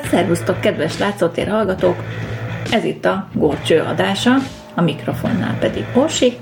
[0.00, 2.02] Hát szervusztok, kedves látszótér hallgatók!
[2.70, 4.34] Ez itt a Górcső adása,
[4.74, 6.36] a mikrofonnál pedig Orsi.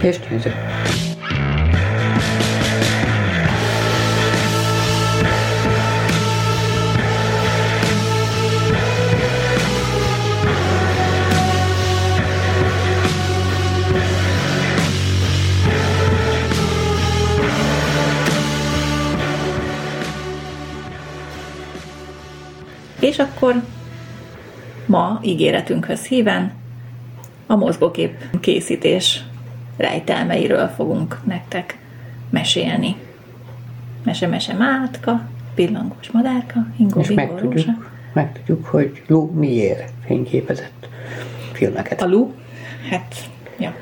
[0.00, 0.54] És Tűző.
[23.12, 23.62] És akkor
[24.86, 26.52] ma ígéretünkhöz híven
[27.46, 29.24] a mozgókép készítés
[29.76, 31.78] rejtelmeiről fogunk nektek
[32.30, 32.96] mesélni.
[34.04, 40.88] Mese-mese mátka, pillangós madárka, ingó És bingó megtudjuk, megtudjuk, hogy Lou miért fényképezett
[41.52, 42.02] filmeket.
[42.02, 42.32] A Lu,
[42.90, 43.74] hát, ja,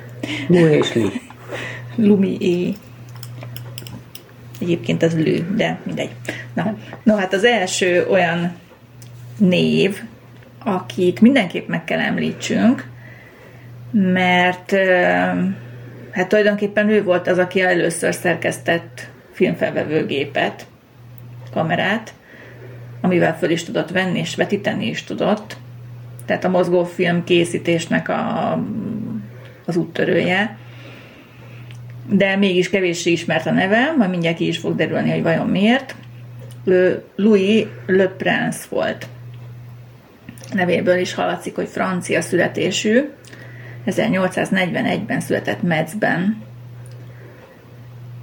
[0.48, 1.10] Lou és Lee.
[1.94, 2.74] Lumi é.
[4.60, 6.10] Egyébként az lő, de mindegy.
[6.52, 8.52] Na, no, hát az első olyan
[9.40, 10.00] név,
[10.64, 12.88] akit mindenképp meg kell említsünk,
[13.90, 14.72] mert
[16.10, 20.66] hát tulajdonképpen ő volt az, aki először szerkesztett filmfelvevőgépet,
[21.52, 22.14] kamerát,
[23.00, 25.56] amivel föl is tudott venni, és vetíteni is tudott.
[26.26, 28.52] Tehát a mozgófilm készítésnek a,
[29.66, 30.58] az úttörője.
[32.08, 35.94] De mégis kevéssé ismert a neve, majd mindjárt ki is fog derülni, hogy vajon miért.
[37.16, 39.06] Louis Le Prince volt.
[40.52, 43.08] Nevéből is hallatszik, hogy francia születésű.
[43.86, 46.42] 1841-ben született Metzben.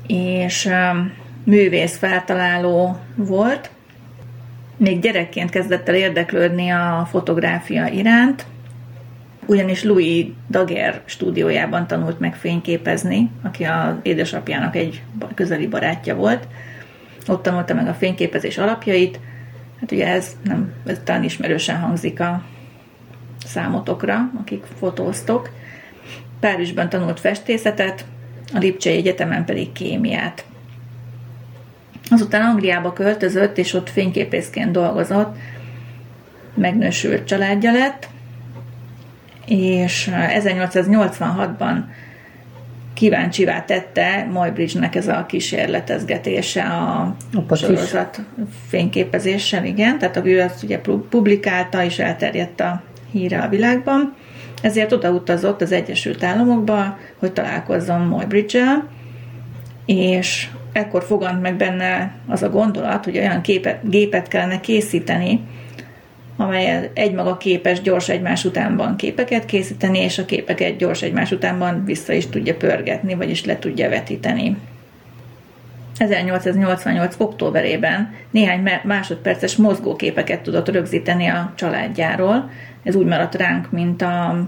[0.08, 3.70] És um, művész feltaláló volt.
[4.78, 8.46] Még gyerekként kezdett el érdeklődni a fotográfia iránt,
[9.46, 15.04] ugyanis Louis Daguerre stúdiójában tanult meg fényképezni, aki az édesapjának egy
[15.36, 16.48] közeli barátja volt.
[17.28, 19.20] Ott tanulta meg a fényképezés alapjait.
[19.80, 22.44] Hát ugye ez nem, ez talán ismerősen hangzik a
[23.46, 25.50] számotokra, akik fotóztok.
[26.40, 28.06] Párizsban tanult festészetet,
[28.54, 30.46] a Lipcsei Egyetemen pedig kémiát.
[32.10, 35.38] Azután Angliába költözött, és ott fényképészként dolgozott,
[36.54, 38.08] megnősült családja lett,
[39.46, 41.84] és 1886-ban
[42.98, 47.16] kíváncsivá tette Moybridge-nek ez a kísérletezgetése a
[47.48, 47.60] kis.
[47.60, 48.20] sorozat
[48.68, 52.82] fényképezéssel, igen, tehát ő azt ugye publikálta, és elterjedt a
[53.12, 54.16] híre a világban,
[54.62, 58.88] ezért odautazott az Egyesült Államokba, hogy találkozzon Moybridge-el,
[59.86, 65.42] és ekkor fogant meg benne az a gondolat, hogy olyan képet, gépet kellene készíteni,
[66.38, 72.14] amely egymaga képes gyors egymás utánban képeket készíteni, és a képeket gyors egymás utánban vissza
[72.14, 74.58] is tudja pörgetni, vagyis le tudja vetíteni.
[75.98, 77.16] 1888.
[77.18, 82.50] októberében néhány másodperces mozgóképeket tudott rögzíteni a családjáról.
[82.84, 84.46] Ez úgy maradt ránk, mint a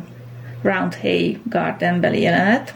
[0.62, 2.74] Round Hay Garden beli jelenet.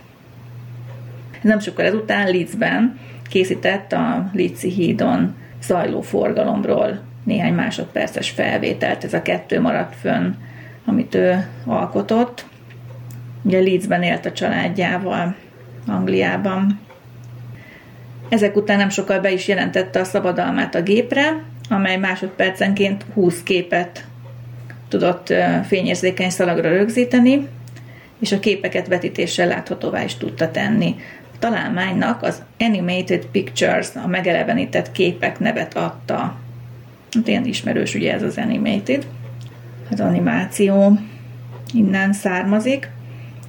[1.42, 3.00] Nem sokkal ezután Leedsben
[3.30, 10.34] készített a Leedsi hídon zajló forgalomról néhány másodperces felvételt, ez a kettő maradt fönn,
[10.86, 12.46] amit ő alkotott.
[13.42, 15.36] Ugye Leedsben élt a családjával,
[15.88, 16.80] Angliában.
[18.30, 24.06] Ezek után nem sokkal be is jelentette a szabadalmát a gépre, amely másodpercenként 20 képet
[24.88, 25.34] tudott
[25.68, 27.48] fényérzékeny szalagra rögzíteni,
[28.20, 30.96] és a képeket vetítéssel láthatóvá is tudta tenni.
[31.34, 36.36] A találmánynak az Animated Pictures, a megelevenített képek nevet adta.
[37.14, 39.08] Hát ilyen ismerős ugye ez az Animated.
[39.92, 41.00] Az animáció
[41.74, 42.90] innen származik.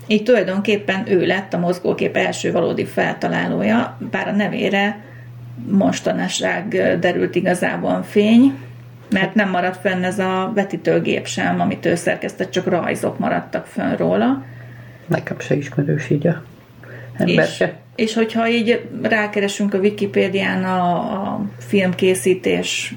[0.06, 5.04] Így tulajdonképpen ő lett a mozgókép első valódi feltalálója, bár a nevére
[5.68, 6.68] mostanásság
[7.00, 8.54] derült igazából fény,
[9.10, 13.96] mert nem maradt fenn ez a vetítőgép sem, amit ő szerkesztett, csak rajzok maradtak fönn
[13.96, 14.44] róla.
[15.06, 16.42] Nekem se ismerős így a
[17.16, 17.74] ember És, se.
[17.94, 22.94] és hogyha így rákeresünk a Wikipédián a, a filmkészítés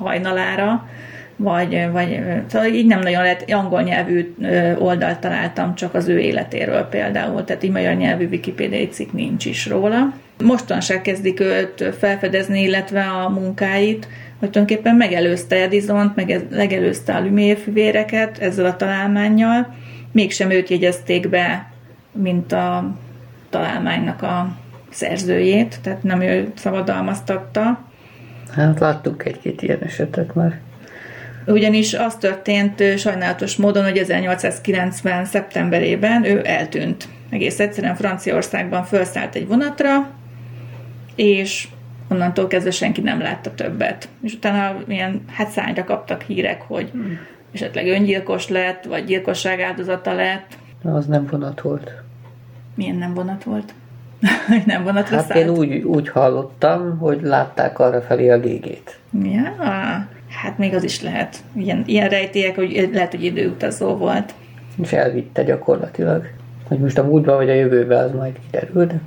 [0.00, 0.88] hajnalára,
[1.36, 4.34] vagy, vagy szóval így nem nagyon lehet, angol nyelvű
[4.78, 9.66] oldalt találtam csak az ő életéről például, tehát így magyar nyelvű wikipédiai cikk nincs is
[9.66, 10.12] róla.
[10.44, 14.08] Mostanság kezdik őt felfedezni, illetve a munkáit,
[14.38, 19.74] hogy tulajdonképpen megelőzte Edisont, meg legelőzte a Lumière ezzel a találmánnyal,
[20.12, 21.72] mégsem őt jegyezték be,
[22.12, 22.96] mint a
[23.50, 24.48] találmánynak a
[24.90, 27.89] szerzőjét, tehát nem ő szabadalmaztatta.
[28.52, 30.60] Hát láttuk egy-két ilyen esetet már.
[31.46, 35.24] Ugyanis az történt sajnálatos módon, hogy 1890.
[35.24, 37.08] szeptemberében ő eltűnt.
[37.30, 40.10] Egész egyszerűen Franciaországban felszállt egy vonatra,
[41.14, 41.68] és
[42.08, 44.08] onnantól kezdve senki nem látta többet.
[44.22, 47.18] És utána ilyen, hát szányra kaptak hírek, hogy hmm.
[47.52, 50.58] esetleg öngyilkos lett, vagy gyilkosság áldozata lett.
[50.82, 51.92] Na, az nem vonat volt.
[52.74, 53.74] Milyen nem vonat volt?
[54.66, 55.40] Nem vonatra Hát szállt?
[55.40, 58.98] én úgy, úgy hallottam, hogy látták arra felé a gégét.
[59.22, 59.54] Ja,
[60.42, 61.36] hát még az is lehet.
[61.56, 64.34] Ilyen, ilyen rejtélyek, hogy lehet, hogy időutazó volt.
[64.82, 66.26] És elvitte gyakorlatilag.
[66.68, 69.00] Hogy most a múltban vagy a jövőben, az majd kiderül, de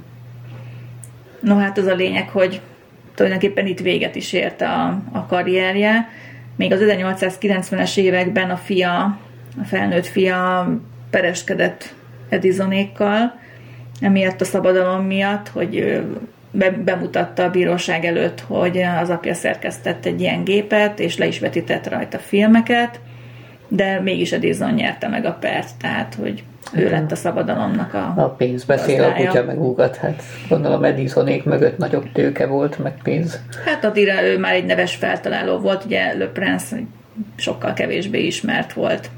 [1.40, 2.62] No hát az a lényeg, hogy
[3.16, 6.10] tulajdonképpen itt véget is ért a, a karrierje.
[6.56, 9.18] Még az 1890-es években a fia,
[9.62, 10.70] a felnőtt fia
[11.10, 11.94] pereskedett
[12.30, 13.40] Edisonékkal,
[14.02, 16.04] emiatt a szabadalom miatt, hogy
[16.52, 21.40] be, bemutatta a bíróság előtt, hogy az apja szerkesztett egy ilyen gépet, és le is
[21.40, 23.00] vetített rajta filmeket,
[23.68, 26.44] de mégis Edison nyerte meg a pert, tehát hogy
[26.74, 29.96] ő lett a szabadalomnak a a pénz beszél, a kutya megúgat.
[29.96, 33.42] Hát gondolom Edisonék mögött nagyobb tőke volt, meg pénz.
[33.66, 36.76] Hát addigra ő már egy neves feltaláló volt, ugye Le Prince
[37.36, 39.10] sokkal kevésbé ismert volt,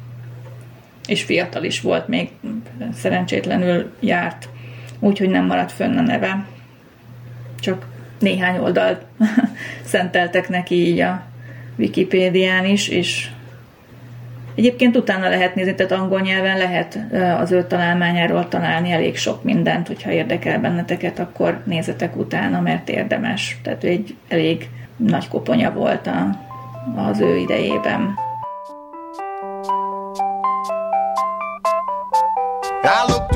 [1.07, 2.29] és fiatal is volt, még
[2.93, 4.49] szerencsétlenül járt,
[5.05, 6.45] úgyhogy nem maradt fönn a neve.
[7.59, 7.85] Csak
[8.19, 9.05] néhány oldalt
[9.83, 11.23] szenteltek neki így a
[11.77, 13.29] Wikipédián is, és
[14.55, 16.99] Egyébként utána lehet nézni, tehát angol nyelven lehet
[17.39, 23.57] az ő találmányáról találni elég sok mindent, hogyha érdekel benneteket, akkor nézzetek utána, mert érdemes.
[23.63, 26.29] Tehát ő egy elég nagy koponya volt a,
[26.95, 28.13] az ő idejében.
[32.83, 33.34] I looked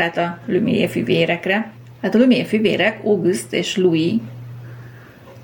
[0.00, 1.70] át a Lumière fivérekre.
[2.02, 4.14] Hát a Lumière fivérek August és Louis,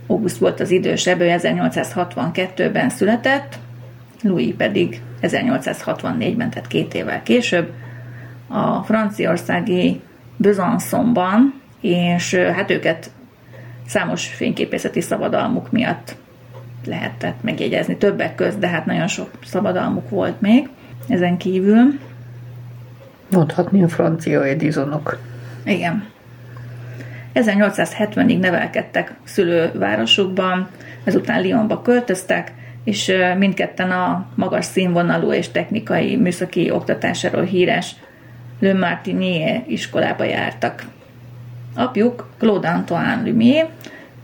[0.07, 3.59] August volt az idősebb, ő 1862-ben született,
[4.23, 7.73] Louis pedig 1864-ben, tehát két évvel később,
[8.49, 10.01] a franciaországi
[10.37, 13.11] Besançonban, és hát őket
[13.87, 16.17] számos fényképészeti szabadalmuk miatt
[16.87, 20.69] lehetett megjegyezni többek közt, de hát nagyon sok szabadalmuk volt még
[21.09, 21.99] ezen kívül.
[23.33, 25.19] Mondhatni a francia Edisonok.
[25.65, 26.05] Igen.
[27.35, 30.69] 1870-ig nevelkedtek szülővárosukban,
[31.05, 32.53] ezután Lyonba költöztek,
[32.85, 37.95] és mindketten a magas színvonalú és technikai műszaki oktatásáról híres
[38.61, 40.85] Le Martinier iskolába jártak.
[41.75, 43.69] Apjuk Claude Antoine Lumière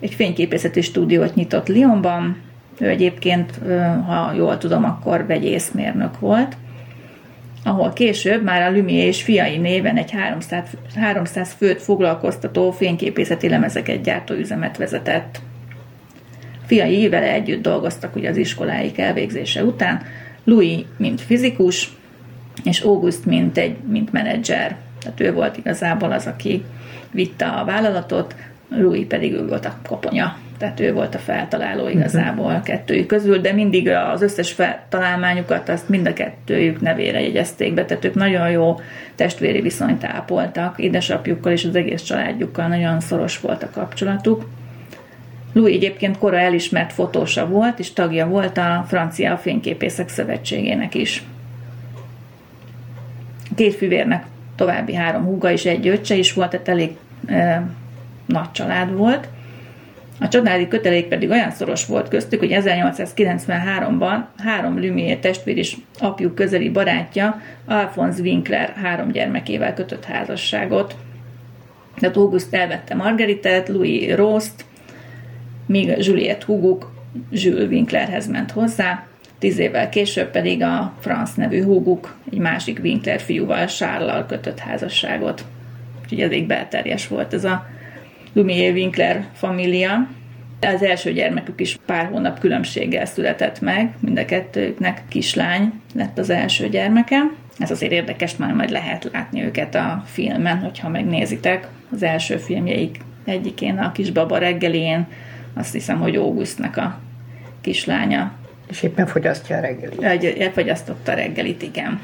[0.01, 2.37] egy fényképészeti stúdiót nyitott Lyonban,
[2.79, 3.61] ő egyébként,
[4.07, 6.57] ha jól tudom, akkor vegyészmérnök volt,
[7.69, 14.03] ahol később már a Lumière és fiai néven egy 300, 300 főt foglalkoztató fényképészeti lemezeket
[14.03, 15.41] gyártó üzemet vezetett.
[16.67, 20.03] Fiai vele együtt dolgoztak ugye az iskoláik elvégzése után,
[20.45, 21.91] Louis mint fizikus,
[22.65, 24.77] és August mint egy mint menedzser.
[25.01, 26.65] Tehát ő volt igazából az, aki
[27.11, 28.35] vitte a vállalatot,
[28.69, 30.37] Louis pedig ő volt a koponya.
[30.59, 35.89] Tehát ő volt a feltaláló igazából a kettőjük közül, de mindig az összes feltalálmányukat azt
[35.89, 38.81] mind a kettőjük nevére jegyezték be, tehát ők nagyon jó
[39.15, 44.49] testvéri viszonyt ápoltak, édesapjukkal és az egész családjukkal nagyon szoros volt a kapcsolatuk.
[45.53, 51.23] Louis egyébként kora elismert fotósa volt, és tagja volt a Francia Fényképészek Szövetségének is.
[53.55, 54.25] Két fivérnek
[54.57, 56.97] további három húga és egy öccse is volt, tehát elég
[57.27, 57.67] e,
[58.27, 59.29] nagy család volt.
[60.21, 66.35] A családi kötelék pedig olyan szoros volt köztük, hogy 1893-ban három Lumière testvér és apjuk
[66.35, 70.97] közeli barátja, Alphonse Winkler három gyermekével kötött házasságot.
[71.99, 74.65] Tehát August elvette Margaritet, Louis Rost,
[75.67, 76.93] míg Juliette húguk
[77.31, 79.07] Jules Winklerhez ment hozzá,
[79.39, 85.45] tíz évvel később pedig a Franz nevű húguk egy másik Winkler fiúval, Charles-lal kötött házasságot.
[86.03, 87.67] Úgyhogy elég belterjes volt ez a
[88.39, 90.09] Lumière Winkler família.
[90.61, 96.31] Az első gyermekük is pár hónap különbséggel született meg, mind a kettőknek kislány lett az
[96.31, 97.31] első gyermeke.
[97.59, 101.69] Ez azért érdekes, már majd lehet látni őket a filmen, hogyha megnézitek.
[101.93, 105.07] Az első filmjeik egyikén, a kisbaba reggelén,
[105.55, 107.01] azt hiszem, hogy Augustnak a
[107.61, 108.33] kislánya
[108.69, 110.03] És éppen fogyasztja a reggelit.
[110.41, 112.01] elfogyasztotta a reggelit, igen.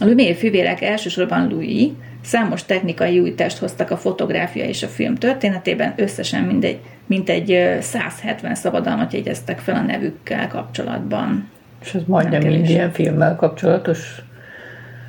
[0.00, 1.90] A Lumière fivérek elsősorban Louis
[2.22, 8.54] számos technikai újítást hoztak a fotográfia és a film történetében, összesen mindegy, mintegy ö, 170
[8.54, 11.48] szabadalmat jegyeztek fel a nevükkel kapcsolatban.
[11.82, 14.22] És ez majdnem Nem mind ilyen filmmel kapcsolatos.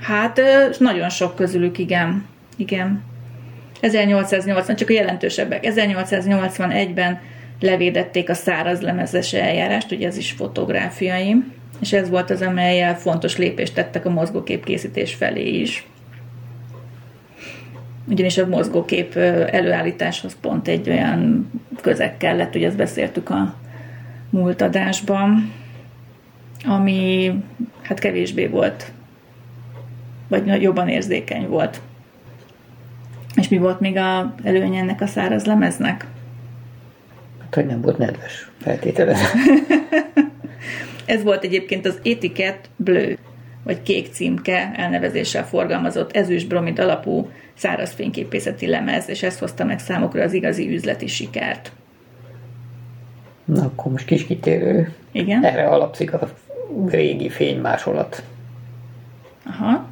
[0.02, 0.42] Hát
[0.80, 2.26] nagyon sok közülük, igen.
[2.56, 3.04] Igen.
[3.80, 5.66] 1880, csak a jelentősebbek.
[5.68, 7.20] 1881-ben
[7.60, 11.36] levédették a száraz lemezes eljárást, ugye ez is fotográfiai,
[11.80, 15.86] és ez volt az, amelyel fontos lépést tettek a mozgókép készítés felé is.
[18.08, 19.16] Ugyanis a mozgókép
[19.52, 23.56] előállításhoz pont egy olyan közeg kellett, ugye ezt beszéltük a
[24.30, 25.54] múlt adásban,
[26.64, 27.32] ami
[27.82, 28.92] hát kevésbé volt
[30.32, 31.82] vagy jobban érzékeny volt.
[33.36, 36.06] És mi volt még a előnye ennek a száraz lemeznek?
[37.42, 39.28] Hát, hogy nem volt nedves feltételezem.
[41.06, 43.14] Ez volt egyébként az Etiket Bleu,
[43.64, 50.24] vagy kék címke elnevezéssel forgalmazott ezüstbromid alapú száraz fényképészeti lemez, és ez hozta meg számukra
[50.24, 51.72] az igazi üzleti sikert.
[53.46, 54.94] Na, akkor most kis kitérő.
[55.12, 55.44] Igen?
[55.44, 56.32] Erre alapszik a
[56.88, 58.24] régi fénymásolat.
[59.46, 59.90] Aha.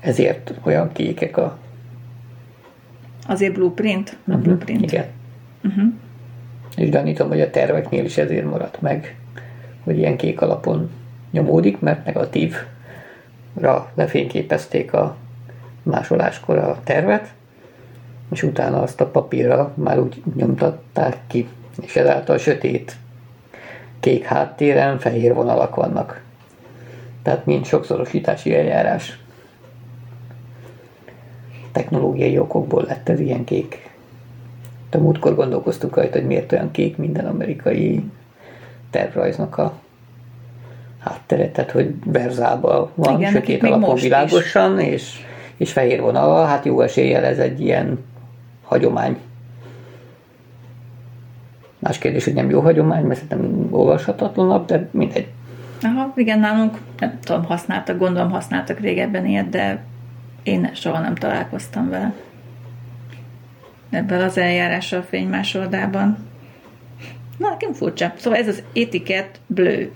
[0.00, 1.58] Ezért olyan kékek a...
[3.26, 4.16] Azért blueprint?
[4.28, 4.92] A blueprint.
[4.92, 5.04] Igen.
[5.64, 5.92] Uh-huh.
[6.76, 9.16] És gyanítom, hogy a terveknél is ezért maradt meg,
[9.84, 10.90] hogy ilyen kék alapon
[11.30, 12.58] nyomódik, mert negatívra
[13.94, 15.16] lefényképezték a
[15.82, 17.32] másoláskor a tervet,
[18.30, 21.48] és utána azt a papírra már úgy nyomtatták ki,
[21.82, 22.96] és ezáltal sötét
[24.00, 26.22] kék háttéren fehér vonalak vannak.
[27.22, 29.18] Tehát mind sokszorosítási eljárás.
[31.72, 33.90] Technológiai okokból lett ez ilyen kék.
[34.90, 38.04] De múltkor gondolkoztunk rajta, hogy miért olyan kék minden amerikai
[38.90, 39.72] tervrajznak a
[41.00, 44.02] háttere, tehát hogy verzában van, Igen, sötét alapon is.
[44.02, 45.12] világosan, és,
[45.56, 48.04] és fehér vonala, hát jó eséllyel ez egy ilyen
[48.64, 49.18] hagyomány.
[51.78, 55.28] Más kérdés, hogy nem jó hagyomány, mert szerintem olvashatatlan de mindegy.
[55.82, 59.84] Aha, igen, nálunk, nem tudom, használtak, gondolom használtak régebben ilyet, de
[60.42, 62.14] én soha nem találkoztam vele.
[63.90, 66.28] Ebben az eljárással a fénymásoldában.
[67.36, 68.12] Na, nekem furcsa.
[68.16, 69.88] Szóval ez az etiket bleu,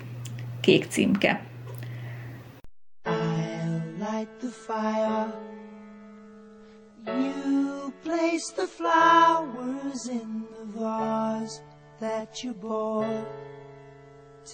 [0.64, 1.40] kék címke.
[3.04, 5.26] I'll light the fire.
[7.06, 11.60] You place the flowers in the vase
[12.00, 13.26] that you bought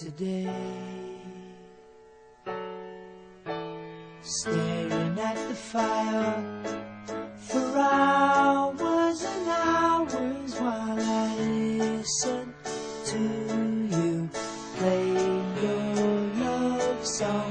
[0.00, 0.50] today.
[4.20, 6.34] Staring at the fire
[7.48, 11.36] for hours and hours while I
[11.78, 12.54] listen
[13.10, 13.69] to
[17.20, 17.49] so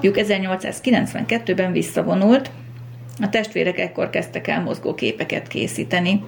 [0.00, 2.50] Apjuk 1892-ben visszavonult,
[3.22, 6.24] a testvérek ekkor kezdtek el mozgóképeket készíteni.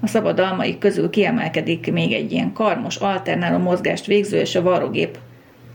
[0.00, 5.18] A szabadalmaik közül kiemelkedik még egy ilyen karmos, alternáló mozgást végző és a varrógép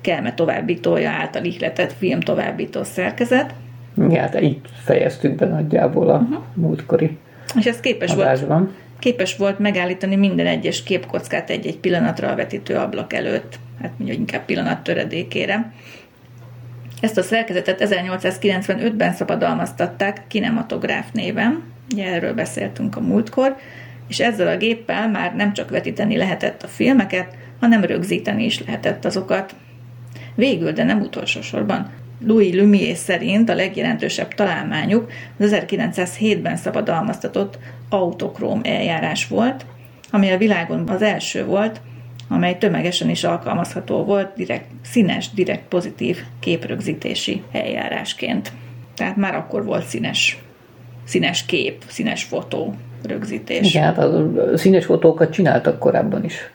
[0.02, 3.54] kelme továbbítója által ihletett film továbbító szerkezet.
[3.98, 6.44] Ja, hát így fejeztük be nagyjából a uh-huh.
[6.54, 7.18] múltkori
[7.58, 8.76] És ez képes volt, adásban.
[9.00, 14.46] képes volt megállítani minden egyes képkockát egy-egy pillanatra a vetítő ablak előtt, hát mondjuk inkább
[14.46, 15.72] pillanat töredékére.
[17.00, 21.64] Ezt a szerkezetet 1895-ben szabadalmaztatták kinematográf néven,
[21.94, 23.56] ugye erről beszéltünk a múltkor,
[24.08, 29.06] és ezzel a géppel már nem csak vetíteni lehetett a filmeket, hanem rögzíteni is lehetett
[29.06, 29.56] azokat.
[30.36, 31.90] Végül, de nem utolsó sorban,
[32.26, 39.66] Louis Lumière szerint a legjelentősebb találmányuk az 1907-ben szabadalmaztatott autokróm eljárás volt,
[40.12, 41.82] ami a világon az első volt,
[42.30, 48.52] amely tömegesen is alkalmazható volt direkt, színes, direkt pozitív képrögzítési eljárásként.
[48.96, 50.44] Tehát már akkor volt színes,
[51.04, 53.70] színes kép, színes fotó rögzítés.
[53.70, 56.52] Igen, hát a színes fotókat csináltak korábban is.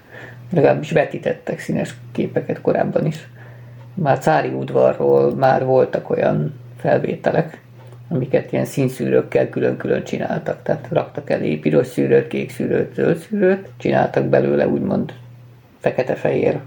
[0.52, 3.28] Legalábbis vetítettek színes képeket korábban is.
[3.94, 7.60] Már cári udvarról már voltak olyan felvételek,
[8.08, 10.62] amiket ilyen színszűrőkkel külön-külön csináltak.
[10.62, 15.12] Tehát raktak elé piros szűrőt, kék szűrőt, zöld szűrőt, csináltak belőle úgymond
[15.84, 16.58] fekete-fehér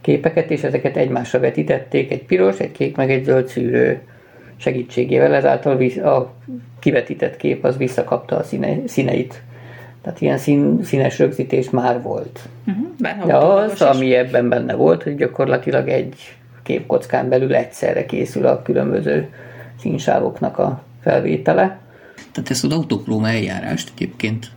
[0.00, 4.00] képeket, és ezeket egymásra vetítették, egy piros, egy kék, meg egy zöld szűrő
[4.56, 6.32] segítségével, ezáltal a
[6.78, 9.42] kivetített kép az visszakapta a színe, színeit.
[10.02, 12.40] Tehát ilyen szín, színes rögzítés már volt.
[12.66, 13.26] Uh-huh.
[13.26, 16.14] De az, ami ebben benne volt, hogy gyakorlatilag egy
[16.62, 19.28] képkockán belül egyszerre készül a különböző
[19.80, 21.78] színsávoknak a felvétele.
[22.32, 24.50] Tehát ezt az autokróm eljárást egyébként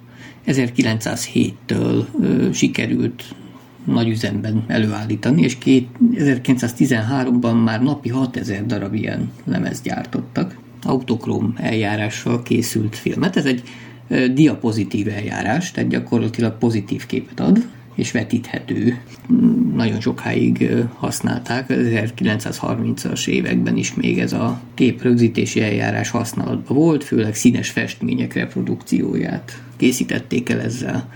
[0.47, 3.23] 1907-től ö, sikerült
[3.85, 10.57] nagy üzemben előállítani, és két, 1913-ban már napi 6000 darab ilyen lemez gyártottak.
[10.83, 13.37] Autokróm eljárással készült filmet.
[13.37, 13.63] Ez egy
[14.33, 18.97] diapozitív eljárás, tehát gyakorlatilag pozitív képet ad, és vetíthető.
[19.75, 27.35] Nagyon sokáig használták, az 1930-as években is még ez a képrögzítési eljárás használatban volt, főleg
[27.35, 31.09] színes festmények reprodukcióját készítették el ezzel.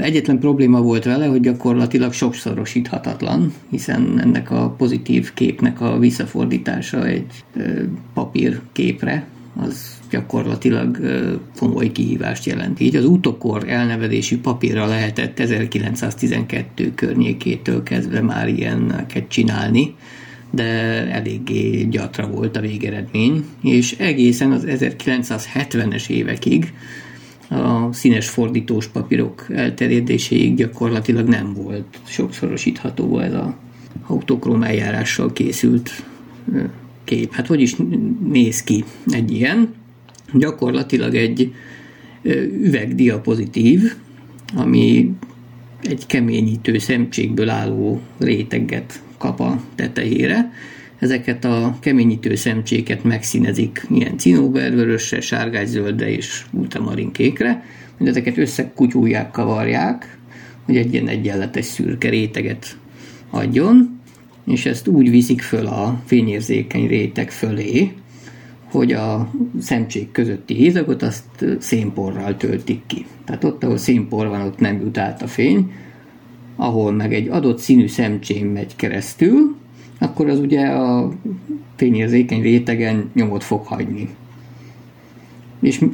[0.00, 7.44] Egyetlen probléma volt vele, hogy gyakorlatilag sokszorosíthatatlan, hiszen ennek a pozitív képnek a visszafordítása egy
[7.56, 7.82] ö,
[8.14, 10.98] papírképre, az gyakorlatilag
[11.58, 12.80] komoly kihívást jelent.
[12.80, 19.94] Így az utokor elnevezésű papírra lehetett 1912 környékétől kezdve már ilyeneket csinálni,
[20.50, 20.64] de
[21.12, 26.72] eléggé gyatra volt a végeredmény, és egészen az 1970-es évekig
[27.52, 33.56] a színes fordítós papírok elterjedéséig gyakorlatilag nem volt sokszorosítható ez a
[34.06, 36.04] autokróm eljárással készült
[37.04, 37.32] kép.
[37.32, 37.76] Hát hogy is
[38.30, 39.74] néz ki egy ilyen?
[40.32, 41.54] Gyakorlatilag egy
[42.62, 43.94] üvegdiapozitív,
[44.54, 45.10] ami
[45.82, 50.52] egy keményítő szemcsékből álló réteget kap a tetejére.
[51.02, 57.64] Ezeket a keményítő szemcséket megszínezik ilyen cinóbervörösre, sárgány-zöldre és ultramarinkékre.
[58.04, 60.18] Ezeket összekutyulják, kavarják,
[60.64, 62.76] hogy egy ilyen egyenletes szürke réteget
[63.30, 64.00] adjon,
[64.46, 67.92] és ezt úgy viszik föl a fényérzékeny réteg fölé,
[68.70, 73.06] hogy a szemcsék közötti hézagot azt szénporral töltik ki.
[73.24, 75.72] Tehát ott, ahol szénpor van, ott nem jut át a fény,
[76.56, 79.60] ahol meg egy adott színű szemcsém megy keresztül,
[80.02, 81.08] akkor az ugye a
[81.76, 84.08] fényérzékeny rétegen nyomot fog hagyni.
[85.60, 85.84] És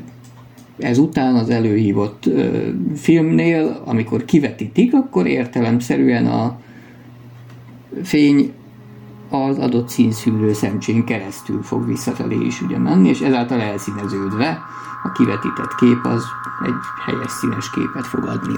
[0.79, 6.61] ezután az előhívott ö, filmnél, amikor kivetítik, akkor értelemszerűen a
[8.03, 8.53] fény
[9.31, 14.63] az adott színszűrő szemcsén keresztül fog visszafelé is ugye menni, és ezáltal elszíneződve
[15.03, 16.25] a kivetített kép az
[16.65, 16.73] egy
[17.07, 18.57] helyes színes képet fog adni.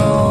[0.00, 0.23] alone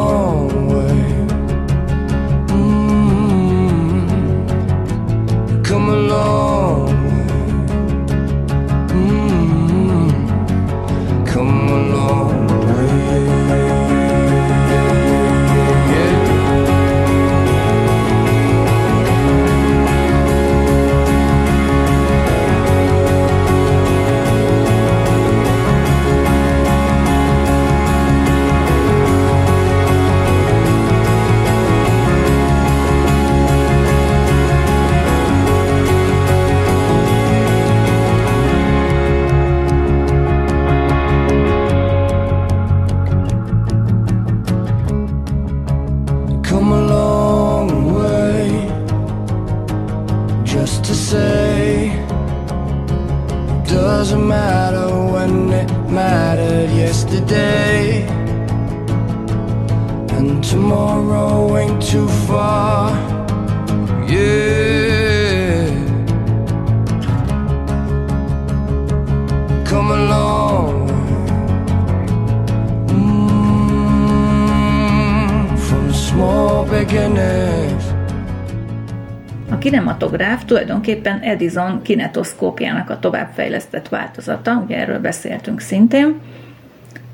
[80.83, 86.19] tulajdonképpen Edison kinetoszkópjának a továbbfejlesztett változata, ugye erről beszéltünk szintén.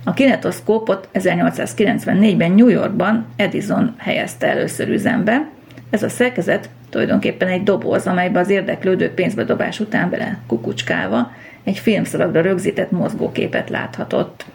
[0.03, 5.49] A kinetoszkópot 1894-ben New Yorkban Edison helyezte először üzembe.
[5.89, 11.31] Ez a szerkezet tulajdonképpen egy doboz, amelybe az érdeklődő pénzbedobás után bele kukucskálva
[11.63, 14.45] egy filmszalagra rögzített mozgóképet láthatott.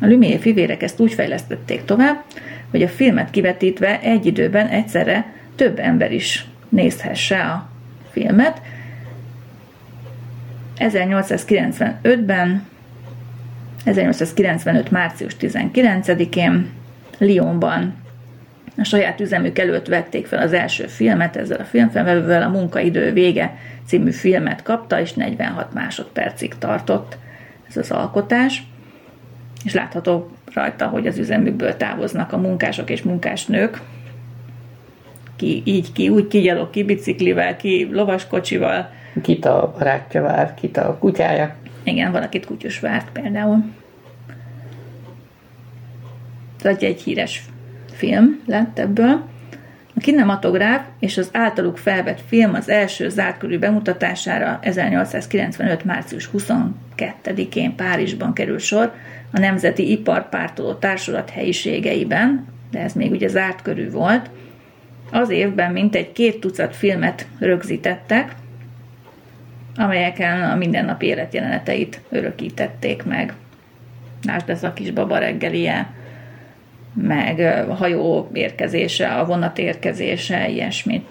[0.00, 2.22] A Lumière fivérek ezt úgy fejlesztették tovább,
[2.70, 7.72] hogy a filmet kivetítve egy időben egyszerre több ember is nézhesse a
[8.14, 8.60] filmet.
[10.78, 12.66] 1895-ben,
[13.84, 14.90] 1895.
[14.90, 16.70] március 19-én
[17.18, 17.94] Lyonban
[18.76, 23.56] a saját üzemük előtt vették fel az első filmet, ezzel a filmfelvevővel a Munkaidő vége
[23.86, 27.16] című filmet kapta, és 46 másodpercig tartott
[27.68, 28.62] ez az alkotás,
[29.64, 33.80] és látható rajta, hogy az üzemükből távoznak a munkások és munkásnők,
[35.36, 38.90] ki így, ki úgy, ki gyalog, ki biciklivel, ki lovaskocsival.
[39.22, 41.54] Kit a barátja vár, kit a kutyája.
[41.82, 43.64] Igen, valakit kutyus várt például.
[46.62, 47.44] Tehát egy híres
[47.92, 49.22] film lett ebből.
[49.96, 55.84] A kinematográf és az általuk felvett film az első zártkörű bemutatására 1895.
[55.84, 58.92] március 22-én Párizsban került sor
[59.32, 64.30] a Nemzeti Iparpártoló Társulat helyiségeiben, de ez még ugye zárt körű volt.
[65.14, 68.34] Az évben mintegy két tucat filmet rögzítettek,
[69.76, 73.34] amelyeken a mindennapi életjeleneteit örökítették meg.
[74.26, 75.92] Lásd ez a kis baba reggelie,
[76.94, 81.06] meg a hajó érkezése, a vonat érkezése, ilyesmit.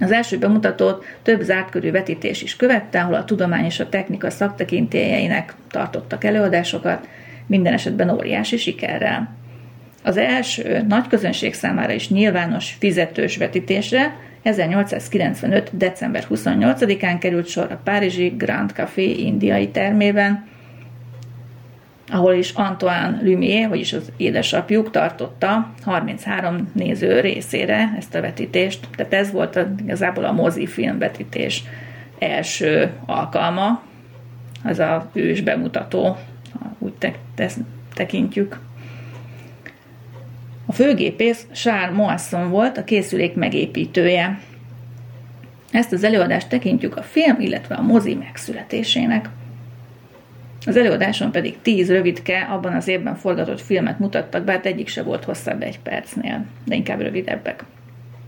[0.00, 5.54] Az első bemutatót több zártkörű vetítés is követte, ahol a tudomány és a technika szaktekintélyeinek
[5.70, 7.08] tartottak előadásokat,
[7.46, 9.40] minden esetben óriási sikerrel.
[10.02, 15.76] Az első nagy közönség számára is nyilvános fizetős vetítésre 1895.
[15.76, 20.50] december 28-án került sor a Párizsi Grand Café indiai termében,
[22.08, 28.88] ahol is Antoine Lumière, vagyis az édesapjuk tartotta 33 néző részére ezt a vetítést.
[28.96, 31.62] Tehát ez volt a, igazából a mozifilm vetítés
[32.18, 33.82] első alkalma,
[34.64, 36.16] az a ős bemutató,
[36.78, 37.48] úgy te, te,
[37.94, 38.58] tekintjük.
[40.72, 44.40] A főgépész Charles Moisson volt a készülék megépítője.
[45.72, 49.28] Ezt az előadást tekintjük a film, illetve a mozi megszületésének.
[50.66, 55.02] Az előadáson pedig tíz rövidke, abban az évben forgatott filmet mutattak be, hát egyik se
[55.02, 57.64] volt hosszabb egy percnél, de inkább rövidebbek.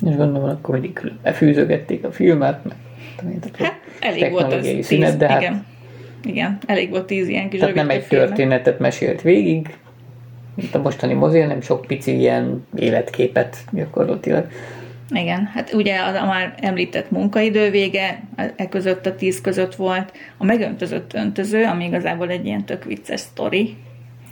[0.07, 2.75] És gondolom, akkor mindig befűzögették a filmet, meg
[3.59, 5.67] Hát elég volt az technológiai tíz, de hát igen.
[6.25, 9.77] Igen, elég volt tíz ilyen kis Tehát nem egy történetet mesélt végig,
[10.55, 14.47] mint a mostani mozi, hanem sok pici ilyen életképet gyakorlatilag.
[15.11, 18.23] Igen, hát ugye a, a már említett munkaidő vége,
[18.57, 23.21] e között a tíz között volt, a megöntözött öntöző, ami igazából egy ilyen tök vicces
[23.21, 23.77] sztori.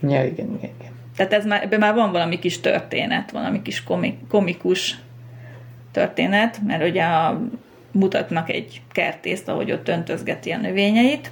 [0.03, 0.93] Ja, igen, igen, igen.
[1.17, 4.99] Tehát ez már, ebben már van valami kis történet, valami kis komik, komikus
[5.93, 7.41] történet, mert ugye a,
[7.93, 11.31] mutatnak egy kertészt, ahogy ott öntözgeti a növényeit,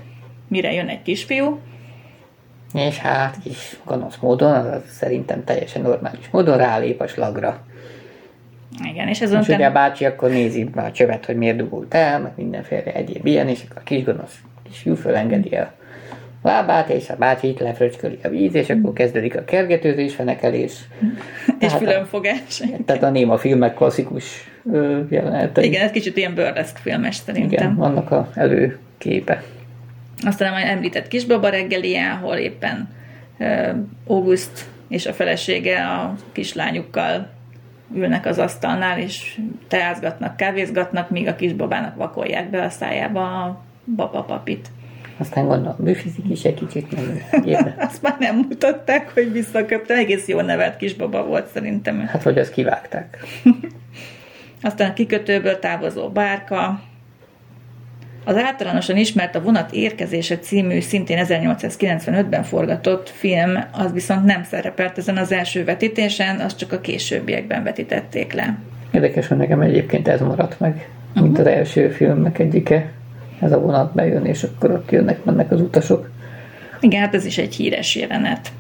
[0.49, 1.59] mire jön egy kisfiú,
[2.75, 7.65] És hát kis gonosz módon, az szerintem teljesen normális módon rálép a slagra.
[8.85, 12.21] igen, és ez És ugye a bácsi akkor nézi a csövet, hogy miért dugult el,
[12.21, 15.73] meg mindenféle egyéb ilyen, és akkor a kis gonosz kisfiú fölengedi a
[16.43, 20.73] lábát, és a bácsi itt lefröcsköli a víz, és akkor kezdődik a kergetőzés, fenekelés.
[21.59, 22.19] és Tehát a-.
[22.87, 25.65] Tehát a néma filmek klasszikus ö, jelenetei.
[25.65, 27.53] Igen, ez kicsit ilyen burlesque filmes szerintem.
[27.53, 29.43] Igen, vannak a előképe.
[30.25, 32.89] Aztán már említett kisbaba reggeli, ahol éppen
[34.07, 37.31] August és a felesége a kislányukkal
[37.95, 43.61] ülnek az asztalnál, és teázgatnak, kávézgatnak, míg a kisbabának vakolják be a szájába a
[43.97, 44.69] babapapit.
[45.17, 46.97] Aztán gondolom, büfizik is egy kicsit,
[47.31, 47.75] egyébben.
[47.89, 49.95] Azt már nem mutatták, hogy visszaköpte.
[49.95, 52.07] Egész jól nevelt kisbaba volt szerintem.
[52.07, 53.19] Hát, hogy azt kivágták.
[54.63, 56.83] Aztán a kikötőből távozó bárka.
[58.25, 64.99] Az általánosan ismert a vonat érkezése című, szintén 1895-ben forgatott film, az viszont nem szerepelt
[64.99, 68.59] ezen az első vetítésen, azt csak a későbbiekben vetítették le.
[68.91, 72.91] Érdekes, hogy nekem egyébként ez maradt meg, mint az első filmek egyike.
[73.41, 76.11] Ez a vonat bejön, és akkor ott jönnek, mennek az utasok.
[76.81, 78.53] Igen, hát ez is egy híres jelenet.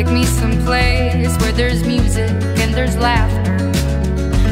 [0.00, 3.52] Take me someplace where there's music and there's laughter.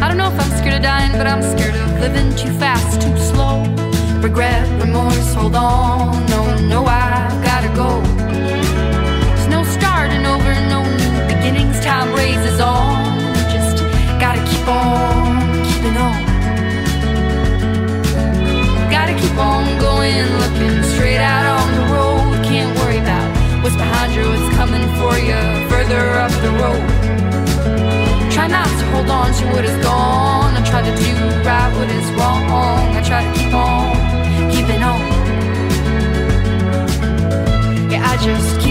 [0.03, 3.01] I don't know if I'm scared of dying, but I'm scared of living too fast,
[3.01, 3.65] too slow.
[4.21, 6.27] Regret, remorse, hold on.
[6.27, 8.03] No, no, I've gotta go.
[8.29, 11.81] There's no starting over, no new beginnings.
[11.81, 13.19] Time raises on.
[13.49, 13.79] Just
[14.21, 16.21] gotta keep on keeping on.
[18.91, 21.58] Gotta keep on going, looking straight out
[23.63, 26.85] what's behind you, what's coming for you further up the road.
[28.33, 30.55] Try not to hold on to what is gone.
[30.57, 31.13] I try to do
[31.47, 32.43] right what is wrong.
[32.99, 33.99] I try to keep on
[34.51, 35.01] keeping on.
[37.91, 38.68] Yeah, I just keep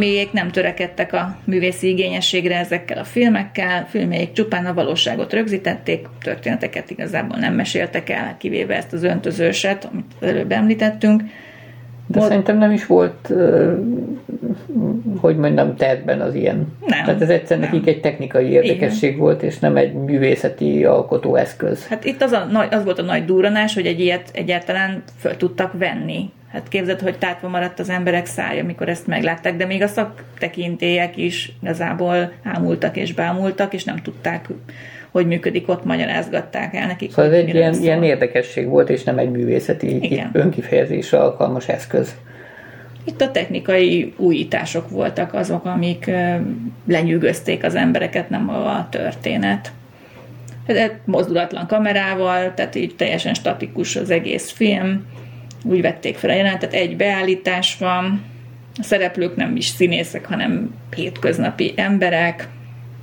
[0.00, 6.90] Lumiék nem törekedtek a művészi igényességre ezekkel a filmekkel, filmjeik csupán a valóságot rögzítették, történeteket
[6.90, 11.22] igazából nem meséltek el, kivéve ezt az öntözőset, amit előbb említettünk.
[12.06, 13.32] De Volt- szerintem nem is volt,
[15.16, 16.72] hogy mondjam, tervben az ilyen.
[16.86, 17.04] Nem.
[17.04, 17.70] Tehát ez egyszer Nem.
[17.70, 21.86] nekik egy technikai érdekesség volt, és nem egy művészeti alkotóeszköz.
[21.86, 25.72] Hát itt az, a az volt a nagy durranás, hogy egy ilyet egyáltalán föl tudtak
[25.78, 26.30] venni.
[26.52, 31.16] Hát képzeld, hogy tátva maradt az emberek szája, amikor ezt meglátták, de még a szaktekintélyek
[31.16, 34.48] is igazából ámultak és bámultak, és nem tudták,
[35.10, 37.10] hogy működik, ott magyarázgatták el nekik.
[37.10, 37.82] Szóval ez egy ilyen, szól.
[37.82, 40.30] ilyen érdekesség volt, és nem egy művészeti Igen.
[40.32, 42.14] önkifejezésre alkalmas eszköz.
[43.04, 46.10] Itt a technikai újítások voltak azok, amik
[46.86, 49.72] lenyűgözték az embereket, nem a történet.
[51.04, 55.06] Mozdulatlan kamerával, tehát így teljesen statikus az egész film.
[55.64, 58.22] Úgy vették fel a jelenetet, egy beállítás van,
[58.78, 62.48] a szereplők nem is színészek, hanem hétköznapi emberek.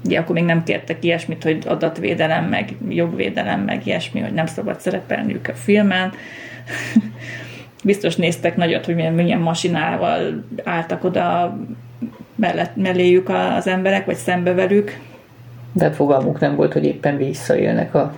[0.05, 4.79] Ugye akkor még nem kértek ilyesmit, hogy adatvédelem, meg jogvédelem, meg ilyesmi, hogy nem szabad
[4.79, 6.11] szerepelniük a filmen.
[7.83, 11.57] Biztos néztek nagyot, hogy milyen, milyen masinával álltak oda
[12.35, 14.99] mellett, melléjük az emberek, vagy szembe velük.
[15.73, 18.13] De hát fogalmuk nem volt, hogy éppen visszaélnek a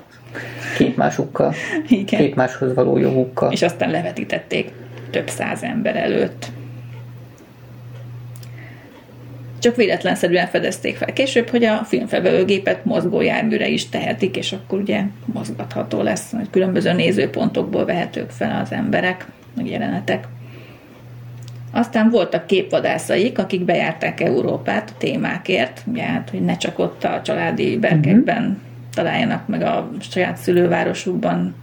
[0.79, 1.53] képmásukkal,
[1.87, 2.19] Igen.
[2.19, 3.51] képmáshoz való jogukkal.
[3.51, 4.71] és aztán levetítették
[5.09, 6.45] több száz ember előtt.
[9.59, 15.01] Csak véletlenszerűen fedezték fel később, hogy a filmfelvevőgépet mozgó járműre is tehetik, és akkor ugye
[15.25, 20.27] mozgatható lesz, hogy különböző nézőpontokból vehetők fel az emberek, meg jelenetek.
[21.71, 27.21] Aztán voltak képvadászaik, akik bejárták Európát a témákért, ugye hát, hogy ne csak ott a
[27.23, 31.56] családi berkekben találjanak meg a saját szülővárosukban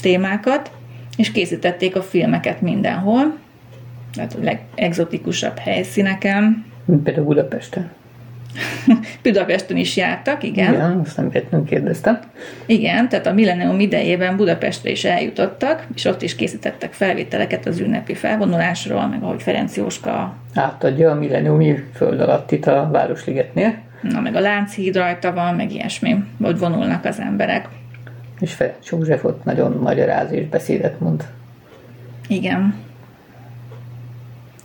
[0.00, 0.70] témákat,
[1.16, 3.36] és készítették a filmeket mindenhol,
[4.14, 6.64] tehát a legexotikusabb helyszíneken.
[7.04, 7.90] Például Budapesten.
[9.22, 10.72] Budapesten is jártak, igen.
[10.72, 12.20] Igen, azt nem véletlenül kérdeztem.
[12.66, 18.14] Igen, tehát a millennium idejében Budapestre is eljutottak, és ott is készítettek felvételeket az ünnepi
[18.14, 24.40] felvonulásról, meg ahogy Ferenc Jóska, Átadja a milleniumi föld alattit a Városligetnél, na meg a
[24.40, 27.68] Lánchíd rajta van, meg ilyesmi, hogy vonulnak az emberek.
[28.40, 31.24] és Ferenc József ott nagyon magyaráz és beszédet mond.
[32.28, 32.74] Igen.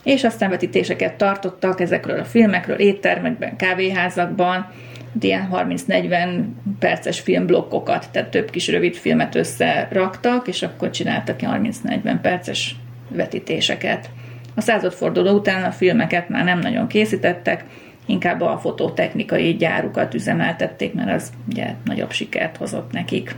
[0.04, 4.72] És aztán vetítéseket tartottak ezekről a filmekről, éttermekben, kávéházakban,
[5.20, 6.44] ilyen 30-40
[6.80, 12.76] perces filmblokkokat, tehát több kis rövid filmet összeraktak, és akkor csináltak ilyen 30-40 perces
[13.08, 14.10] vetítéseket.
[14.56, 17.66] A századforduló után a filmeket már nem nagyon készítettek,
[18.06, 23.36] inkább a fototechnikai gyárukat üzemeltették, mert az ugye nagyobb sikert hozott nekik.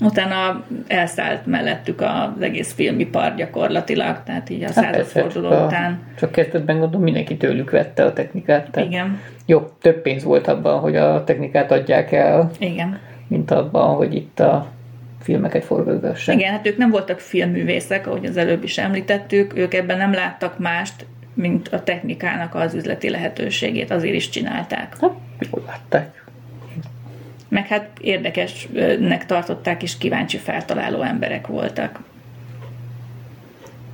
[0.00, 5.98] Utána elszállt mellettük az egész filmipar gyakorlatilag, tehát így a Hát persze, századforduló a, után.
[6.18, 8.70] csak kezdetben gondolom mindenki tőlük vette a technikát.
[8.70, 12.98] Tehát Igen, Jó, több pénz volt abban, hogy a technikát adják el, igen.
[13.28, 14.66] mint abban, hogy itt a
[15.20, 16.36] filmeket forgatgassák.
[16.36, 20.58] Igen, hát ők nem voltak filmművészek, ahogy az előbb is említettük, ők ebben nem láttak
[20.58, 24.96] mást, mint a technikának az üzleti lehetőségét, azért is csinálták.
[25.00, 25.10] Hát,
[25.50, 26.24] jól látták.
[27.48, 32.00] Meg hát érdekesnek tartották, és kíváncsi feltaláló emberek voltak.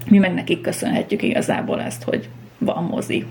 [0.09, 2.29] Mi meg nekik köszönhetjük igazából ezt, hogy
[2.59, 3.27] van mozi.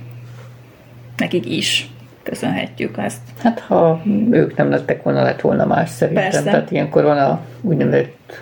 [1.17, 1.89] Nekik is
[2.24, 3.21] köszönhetjük ezt.
[3.38, 6.24] Hát ha ők nem lettek volna, lett volna más szerintem.
[6.24, 6.43] Persze.
[6.43, 8.41] Tehát ilyenkor van a úgynevezett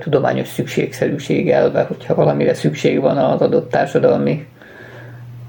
[0.00, 4.46] tudományos szükségszerűség elve, hogyha valamire szükség van az adott társadalmi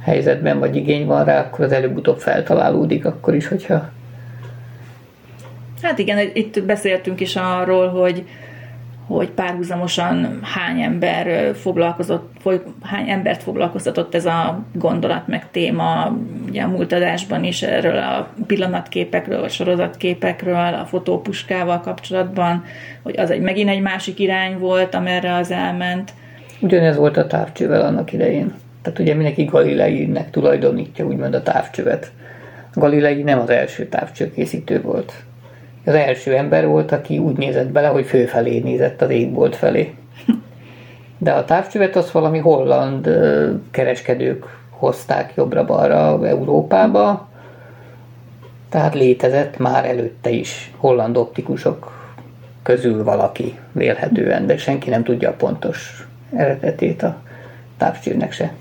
[0.08, 3.90] helyzetben, vagy igény van rá, akkor az előbb-utóbb feltalálódik, akkor is, hogyha
[5.82, 8.26] Hát igen, itt beszéltünk is arról, hogy
[9.08, 12.34] hogy párhuzamosan hány ember foglalkozott,
[12.84, 16.18] hány embert foglalkoztatott ez a gondolat, meg téma,
[16.48, 22.64] ugye a múlt adásban is erről a pillanatképekről, a sorozatképekről, a fotópuskával kapcsolatban,
[23.04, 26.12] hogy az egy megint egy másik irány volt, amerre az elment.
[26.60, 28.54] Ugyanez volt a távcsővel annak idején.
[28.88, 32.12] Tehát ugye mindenki Galileinek tulajdonítja úgymond a távcsövet.
[32.74, 35.14] Galilei nem az első távcsőkészítő volt.
[35.86, 39.94] Az első ember volt, aki úgy nézett bele, hogy főfelé nézett az égbolt felé.
[41.18, 43.10] De a távcsövet az valami holland
[43.72, 47.28] kereskedők hozták jobbra-balra Európába,
[48.70, 52.12] tehát létezett már előtte is holland optikusok
[52.64, 57.18] közül valaki vélhetően, de senki nem tudja a pontos eredetét a
[57.78, 58.54] távcsőnek se.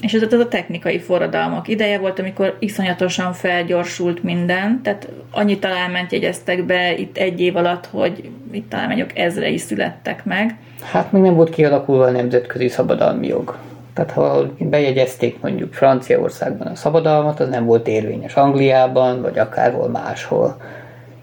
[0.00, 6.12] És ez, ez a technikai forradalmak ideje volt, amikor iszonyatosan felgyorsult minden, tehát annyi találmányt
[6.12, 10.56] jegyeztek be itt egy év alatt, hogy itt találmányok ezrei születtek meg.
[10.82, 13.56] Hát még nem volt kialakulva a nemzetközi szabadalmi jog.
[13.94, 20.56] Tehát ha bejegyezték mondjuk Franciaországban a szabadalmat, az nem volt érvényes Angliában, vagy akárhol máshol.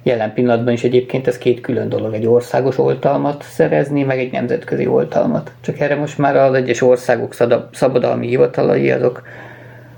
[0.04, 4.88] Jelen pillanatban is egyébként ez két külön dolog, egy országos oltalmat szerezni, meg egy nemzetközi
[4.88, 5.52] oltalmat.
[5.62, 7.36] Csak erre most már az egyes országok
[7.72, 9.22] szabadalmi hivatalai azok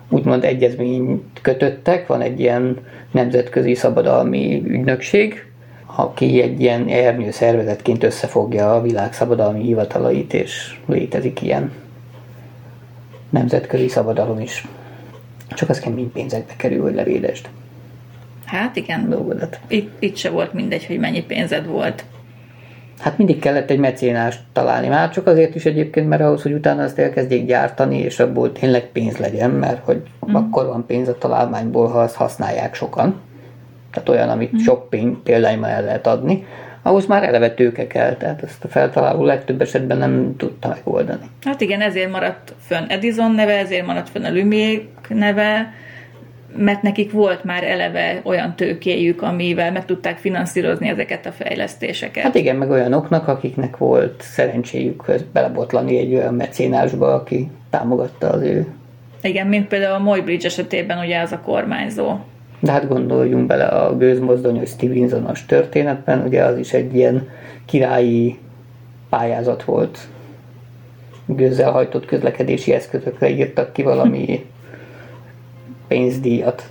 [0.10, 2.78] úgymond egyezményt kötöttek, van egy ilyen
[3.12, 5.52] nemzetközi szabadalmi ügynökség,
[5.86, 11.72] aki egy ilyen ernyő szervezetként összefogja a világ szabadalmi hivatalait, és létezik ilyen
[13.30, 14.68] nemzetközi szabadalom is.
[15.50, 17.47] Csak az kemény pénzekbe kerül, hogy levédesd
[18.46, 19.60] Hát igen, dolgodat.
[19.68, 22.04] itt, itt se volt mindegy, hogy mennyi pénzed volt.
[23.00, 26.84] Hát mindig kellett egy mecénást találni, már csak azért is egyébként, mert ahhoz, hogy utána
[26.84, 30.36] azt elkezdjék gyártani, és abból tényleg pénz legyen, mert hogy mm.
[30.36, 33.22] akkor van pénz a találmányból, ha azt használják sokan.
[33.91, 34.58] Tehát olyan, amit mm.
[34.58, 36.46] sok pénz példányban el lehet adni.
[36.82, 41.30] Ahhoz már eleve tőke kell, tehát ezt a feltaláló legtöbb esetben nem tudta megoldani.
[41.41, 45.74] Hát igen, ezért maradt fönn Edison neve, ezért maradt fönn a Lumière neve,
[46.58, 52.24] mert nekik volt már eleve olyan tőkéjük, amivel meg tudták finanszírozni ezeket a fejlesztéseket.
[52.24, 55.03] Hát igen, meg olyanoknak, akiknek volt szerencséjük
[55.34, 58.68] belebotlani egy olyan mecénásba, aki támogatta az ő.
[59.22, 62.18] Igen, mint például a Moybridge esetében ugye az a kormányzó.
[62.60, 67.30] De hát gondoljunk bele a gőzmozdonyos Stevensonos történetben, ugye az is egy ilyen
[67.66, 68.38] királyi
[69.10, 69.99] pályázat volt.
[71.26, 74.45] Gőzzel hajtott közlekedési eszközökre írtak ki valami
[75.88, 76.63] pénzdíjat.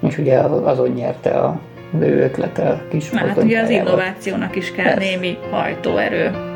[0.00, 1.60] És ugye azon nyerte a
[2.00, 4.98] ő ötlete a kis Na hát ugye az innovációnak is kell Persze.
[4.98, 6.48] némi hajtóerő.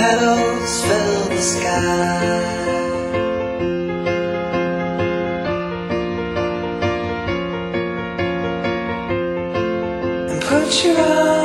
[0.00, 1.70] Petals fill the sky.
[10.30, 11.39] And put your arms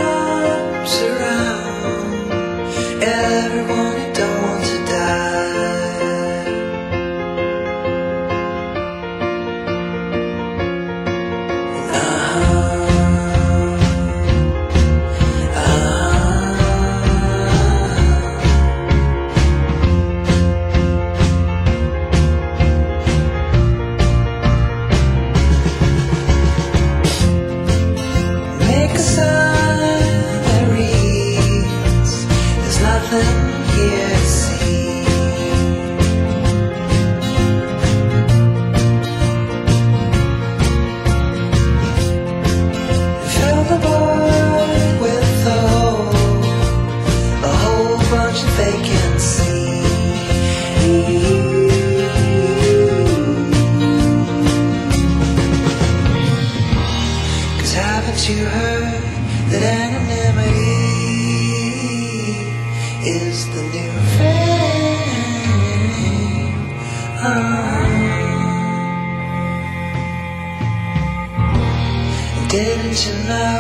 [72.96, 73.60] You know?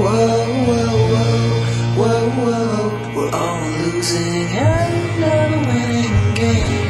[0.00, 1.52] Whoa, whoa, whoa,
[2.00, 3.12] whoa, whoa.
[3.14, 6.88] We're all losing and never winning game.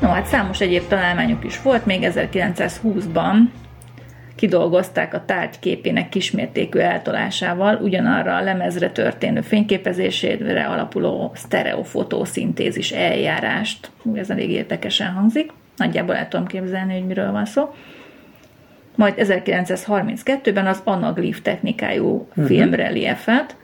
[0.00, 3.50] No, hát számos egyéb találmányuk is volt, még 1920-ban
[4.44, 13.90] kidolgozták a tárgy képének kismértékű eltolásával ugyanarra a lemezre történő fényképezésére alapuló sztereofotószintézis eljárást.
[14.14, 15.52] Ez elég érdekesen hangzik.
[15.76, 17.74] Nagyjából el tudom képzelni, hogy miről van szó.
[18.94, 22.46] Majd 1932-ben az anaglif technikájú uh-huh.
[22.46, 23.56] filmreliefet,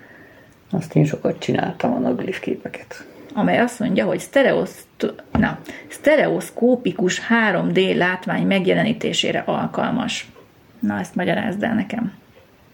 [0.71, 3.07] Azt én sokat csináltam, anaglif képeket.
[3.35, 5.59] amely azt mondja, hogy sztereoszt- na,
[5.89, 10.29] sztereoszkópikus 3D látvány megjelenítésére alkalmas.
[10.81, 12.13] Na, ezt magyarázd el nekem.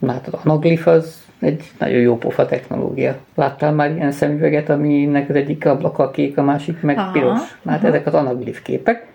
[0.06, 3.18] Hát az anaglif az egy nagyon jó pofa technológia.
[3.34, 7.40] Láttál már ilyen szemüveget, aminek az egyik ablaka kék, a másik meg Aha, piros?
[7.66, 9.06] Hát ezek az anaglif képek.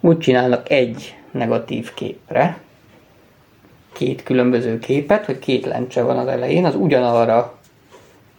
[0.00, 2.56] Úgy csinálnak egy negatív képre,
[3.92, 7.58] két különböző képet, hogy két lencse van az elején, az ugyanarra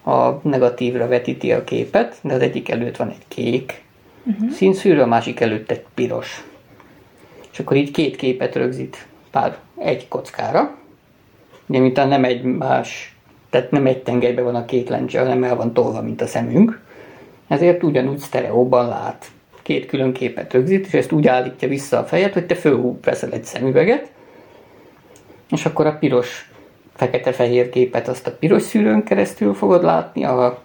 [0.05, 3.81] a negatívra vetíti a képet, de az egyik előtt van egy kék
[4.23, 4.49] uh-huh.
[4.49, 6.43] színszűrő, a másik előtt egy piros.
[7.51, 10.75] És akkor így két képet rögzít pár egy kockára,
[11.65, 13.17] ugye miután nem egy más,
[13.49, 16.81] tehát nem egy tengelyben van a két lencse, hanem el van tolva, mint a szemünk,
[17.47, 19.25] ezért ugyanúgy sztereóban lát.
[19.61, 22.57] Két külön képet rögzít, és ezt úgy állítja vissza a fejed, hogy te
[23.01, 24.11] veszel egy szemüveget,
[25.49, 26.51] és akkor a piros
[26.95, 30.63] fekete-fehér képet azt a piros szűrőn keresztül fogod látni, a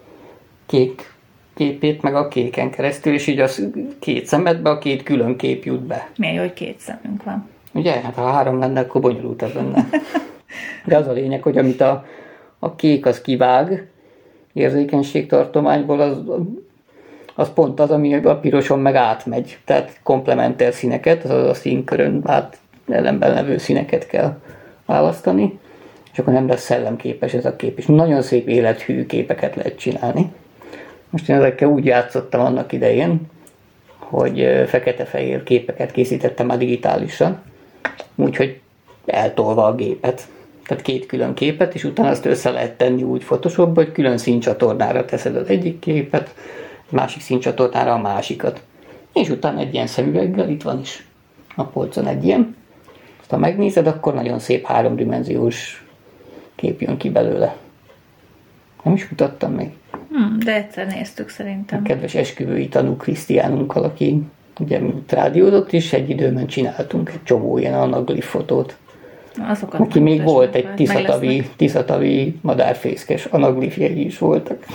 [0.66, 1.12] kék
[1.54, 5.82] képét meg a kéken keresztül, és így az két szemedbe a két külön kép jut
[5.82, 6.10] be.
[6.16, 7.51] Jó, hogy két szemünk van.
[7.72, 8.00] Ugye?
[8.00, 9.88] Hát ha három lenne, akkor bonyolultabb lenne.
[10.84, 12.04] De az a lényeg, hogy amit a,
[12.58, 13.86] a kék az kivág
[14.52, 16.18] érzékenységtartományból, az,
[17.34, 19.58] az pont az, ami a piroson meg átmegy.
[19.64, 22.58] Tehát komplementer színeket, azaz a színkörön át
[22.88, 24.38] ellenben levő színeket kell
[24.86, 25.58] választani,
[26.12, 27.78] és akkor nem lesz szellemképes ez a kép.
[27.78, 30.32] És nagyon szép élethű képeket lehet csinálni.
[31.10, 33.20] Most én ezekkel úgy játszottam annak idején,
[33.98, 37.42] hogy fekete-fehér képeket készítettem már digitálisan,
[38.14, 38.60] úgyhogy
[39.06, 40.28] eltolva a gépet.
[40.66, 45.04] Tehát két külön képet, és utána azt össze lehet tenni úgy Photoshopba, hogy külön színcsatornára
[45.04, 46.34] teszed az egyik képet,
[46.88, 48.62] másik színcsatornára a másikat.
[49.12, 51.06] És utána egy ilyen szemüveggel, itt van is
[51.54, 52.56] a polcon egy ilyen.
[53.20, 55.86] Azt ha megnézed, akkor nagyon szép háromdimenziós
[56.54, 57.56] kép jön ki belőle.
[58.82, 59.70] Nem is mutattam még.
[60.10, 61.82] Hm, de egyszer néztük szerintem.
[61.82, 64.22] kedves esküvői tanú Krisztiánunkkal, aki
[64.60, 68.76] ugye rádiózott, és egy időben csináltunk egy csomó ilyen anaglif fotót.
[69.48, 74.64] Azokat Neki még volt egy tiszatavi, tiszatavi madárfészkes anaglifjei is voltak.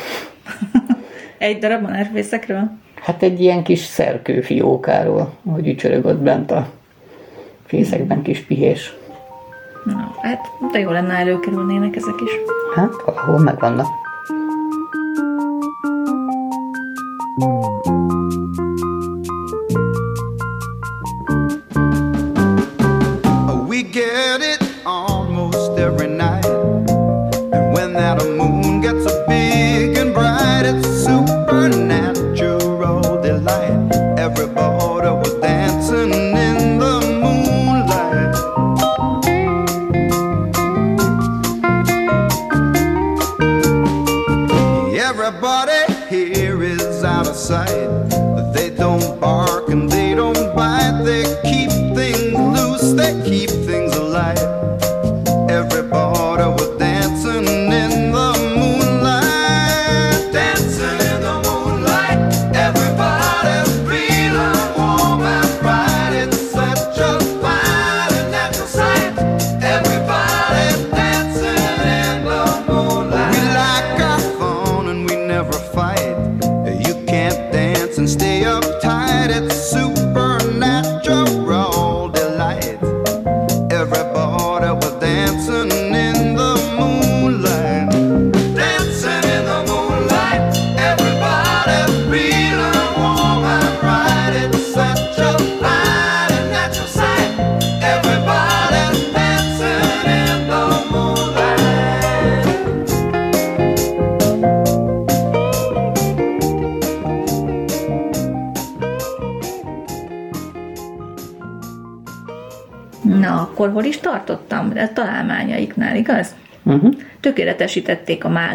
[1.38, 2.71] Egy darab manárfészekről?
[2.95, 6.67] Hát egy ilyen kis szerkő fiókáról, hogy ücsörög ott bent a
[7.65, 8.93] fészekben kis pihés.
[9.86, 12.32] Na, hát, de jó lenne előkerülnének ezek is.
[12.75, 13.88] Hát valahol megvannak.
[17.39, 17.96] We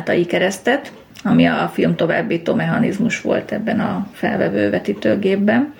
[0.05, 0.93] máltai keresztet,
[1.25, 5.75] ami a film továbbító mechanizmus volt ebben a felvevő vetítőgépben,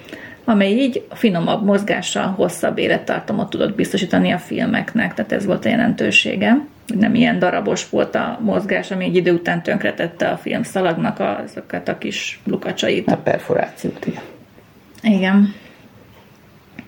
[0.45, 6.64] amely így finomabb mozgással hosszabb élettartamot tudott biztosítani a filmeknek, tehát ez volt a jelentősége.
[6.99, 11.89] Nem ilyen darabos volt a mozgás, ami egy idő után tönkretette a film szalagnak azokat
[11.89, 13.11] a kis lukacsait.
[13.11, 14.23] A perforációt, igen.
[15.03, 15.55] Igen.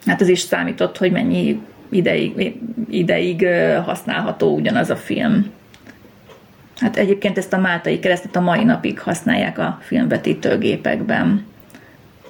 [0.06, 2.56] Hát ez is számított, hogy mennyi ideig,
[2.90, 3.46] ideig
[3.84, 5.52] használható ugyanaz a film.
[6.76, 11.46] Hát egyébként ezt a máltai keresztet a mai napig használják a filmvetítőgépekben.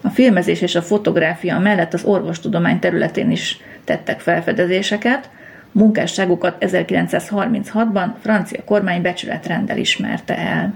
[0.00, 5.30] A filmezés és a fotográfia mellett az orvostudomány területén is tettek felfedezéseket.
[5.72, 10.74] Munkásságukat 1936-ban francia kormány becsületrenddel ismerte el.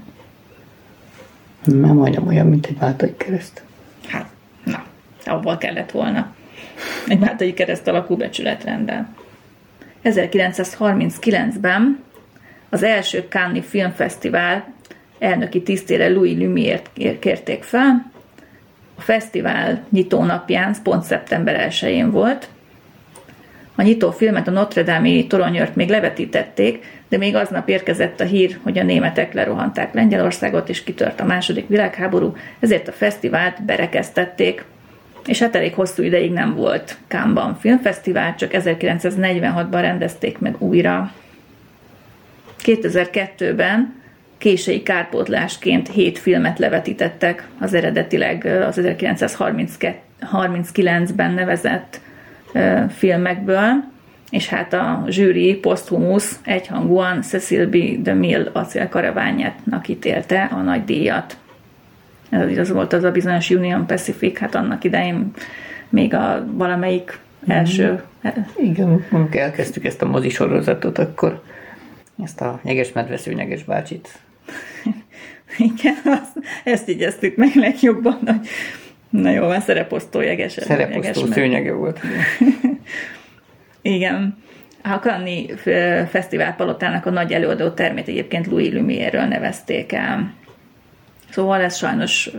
[1.75, 3.63] Már majdnem olyan, mint egy máltai kereszt.
[4.09, 4.27] Hát,
[4.65, 4.85] na,
[5.25, 6.35] abból kellett volna.
[7.09, 9.15] Egy máltai kereszt alakú becsületrenddel.
[10.05, 12.03] 1939-ben
[12.71, 14.75] az első Cannes Filmfesztivál
[15.19, 18.11] elnöki tisztére Louis Lumière-t kérték fel.
[18.97, 22.49] A fesztivál nyitónapján, pont szeptember 1-én volt.
[23.75, 28.59] A nyitó filmet a Notre Dame-i toronyört még levetítették, de még aznap érkezett a hír,
[28.63, 34.65] hogy a németek lerohanták Lengyelországot, és kitört a második világháború, ezért a fesztivált berekeztették,
[35.27, 41.13] és hát elég hosszú ideig nem volt Kámban filmfesztivál, csak 1946-ban rendezték meg újra.
[42.65, 43.95] 2002-ben
[44.39, 52.01] késői kárpótlásként hét filmet levetítettek az eredetileg az 1939-ben nevezett
[52.89, 53.85] filmekből,
[54.31, 57.77] és hát a zsűri poszthumusz egyhangúan Cecil B.
[58.03, 61.37] DeMille acélkaraványátnak ítélte a nagy díjat.
[62.31, 65.31] Ez az volt az a bizonyos Union Pacific, hát annak idején
[65.89, 68.03] még a valamelyik első
[68.57, 71.43] Igen, amikor elkezdtük ezt a mozi sorozatot, akkor
[72.23, 74.19] ezt a nyeges medveszőnyeges bácsit.
[75.59, 78.49] Igen, azt, ezt igyeztük meg legjobban, hogy
[79.11, 80.53] na jó, már szereposztó jeges.
[80.53, 82.01] Szereposztó szőnyege volt.
[83.83, 84.39] Igen.
[84.83, 85.47] A Kanni
[86.11, 90.35] Fesztivál Palotának a nagy előadó termét egyébként Louis Lumière-ről nevezték el.
[91.31, 92.31] Szóval ez sajnos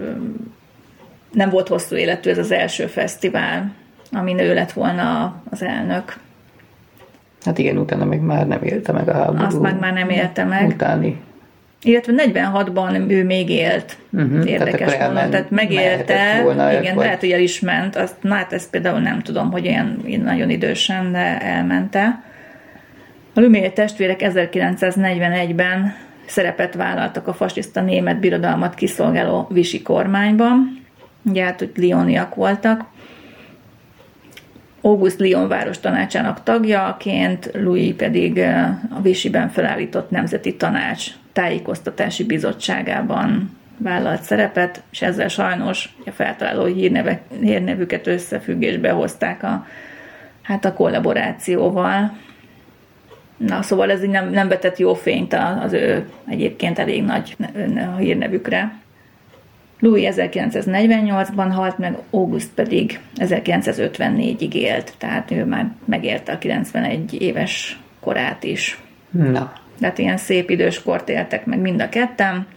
[1.31, 3.73] nem volt hosszú életű ez az első fesztivál,
[4.11, 6.17] amin ő lett volna az elnök.
[7.45, 9.43] Hát igen, utána meg már nem élte meg a háború.
[9.43, 10.67] Azt meg már nem élte meg.
[10.67, 11.21] Utáni.
[11.83, 13.97] Illetve 46-ban ő még élt.
[14.11, 15.29] Uh-huh, tehát Érdekes akkor volna.
[15.29, 17.95] Tehát megélte, volna, igen, vagy- lehet, hogy el is ment.
[17.95, 22.23] Azt, na hát ezt például nem tudom, hogy ilyen ilyen nagyon idősen, de elmente.
[23.33, 25.93] A Lumière testvérek 1941-ben
[26.25, 30.83] szerepet vállaltak a fasiszta német birodalmat kiszolgáló Visi kormányban.
[31.25, 32.85] Ugye hát, hogy Lioniak voltak.
[34.81, 43.57] August Lyon város tanácsának tagjaként, Louis pedig eh, a Visiben felállított Nemzeti Tanács tájékoztatási bizottságában
[43.77, 49.65] vállalt szerepet, és ezzel sajnos a feltaláló hírneve, hírnevüket összefüggésbe hozták a,
[50.41, 52.17] hát a kollaborációval.
[53.37, 57.35] Na, szóval ez így nem, nem vetett jó fényt az ő egyébként elég nagy
[57.73, 58.73] ne- hírnevükre.
[59.79, 67.79] Louis 1948-ban halt meg, August pedig 1954-ig élt, tehát ő már megélte a 91 éves
[67.99, 68.81] korát is.
[69.09, 72.47] Na, Tehát ilyen szép idős kort éltek meg mind a ketten.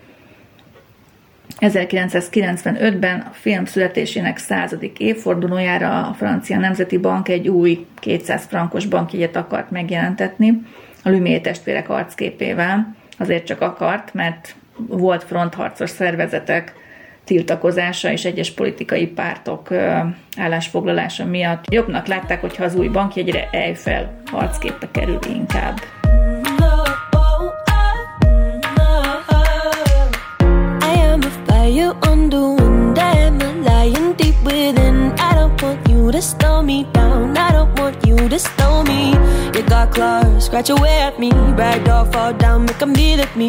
[1.60, 9.36] 1995-ben a film születésének századik évfordulójára a Francia Nemzeti Bank egy új 200 frankos bankjegyet
[9.36, 10.62] akart megjelentetni
[11.02, 12.94] a Lumière testvérek arcképével.
[13.18, 16.72] Azért csak akart, mert volt frontharcos szervezetek
[17.24, 19.68] tiltakozása és egyes politikai pártok
[20.36, 25.80] állásfoglalása miatt jobbnak látták, hogyha az új bankjegyre Eiffel arcképe kerül inkább.
[30.80, 32.96] I am a fire under wind.
[32.96, 35.12] I am a lion deep within.
[35.16, 35.31] I
[36.12, 37.36] to slow me down.
[37.38, 39.12] I don't want you to slow me.
[39.54, 41.30] You got claws, scratch away at me.
[41.30, 43.48] Rag doll, fall down, make a beat at me.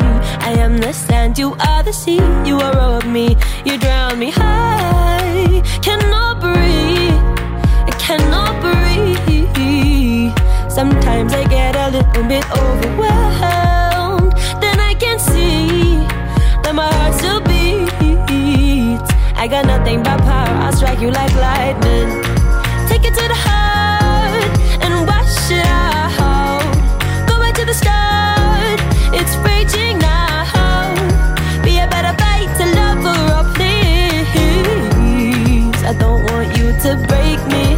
[0.49, 2.21] I am the sand, you are the sea.
[2.45, 3.35] You are of me,
[3.65, 5.61] you drown me high.
[5.81, 7.19] Cannot breathe,
[7.89, 10.33] I cannot breathe.
[10.71, 14.31] Sometimes I get a little bit overwhelmed.
[14.61, 15.97] Then I can see
[16.63, 19.11] that my heart still beats.
[19.35, 22.42] I got nothing but power, I'll strike you like lightning.
[36.55, 37.73] You to break me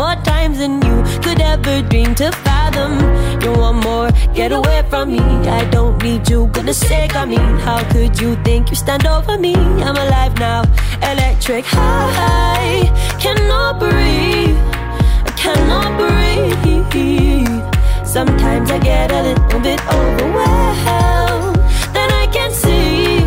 [0.00, 2.92] more times than you could ever dream to fathom.
[3.42, 4.08] You want more?
[4.34, 5.24] Get away from me.
[5.60, 6.46] I don't need you.
[6.54, 9.54] Goodness sake, I mean, how could you think you stand over me?
[9.86, 10.62] I'm alive now,
[11.12, 12.78] electric high.
[13.24, 14.60] Cannot breathe.
[15.28, 16.20] I cannot breathe.
[18.16, 21.56] Sometimes I get a little bit overwhelmed.
[21.94, 23.20] Then I can see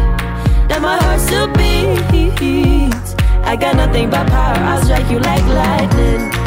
[0.69, 3.09] that my heart still beats.
[3.51, 6.42] I got nothing but power, I'll strike you like lightning.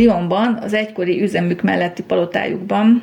[0.00, 3.02] Lyonban, az egykori üzemük melletti palotájukban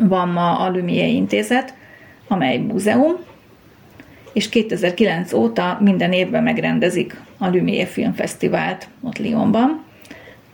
[0.00, 1.74] van ma a Lumière intézet,
[2.28, 3.16] amely múzeum,
[4.32, 9.84] és 2009 óta minden évben megrendezik a Lumière Filmfesztivált ott Lyonban.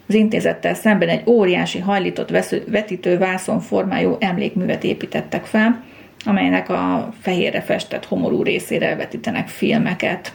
[0.09, 5.83] Az intézettel szemben egy óriási hajlított vesző- vetítő vászon formájú emlékművet építettek fel,
[6.25, 10.33] amelynek a fehérre festett homorú részére vetítenek filmeket.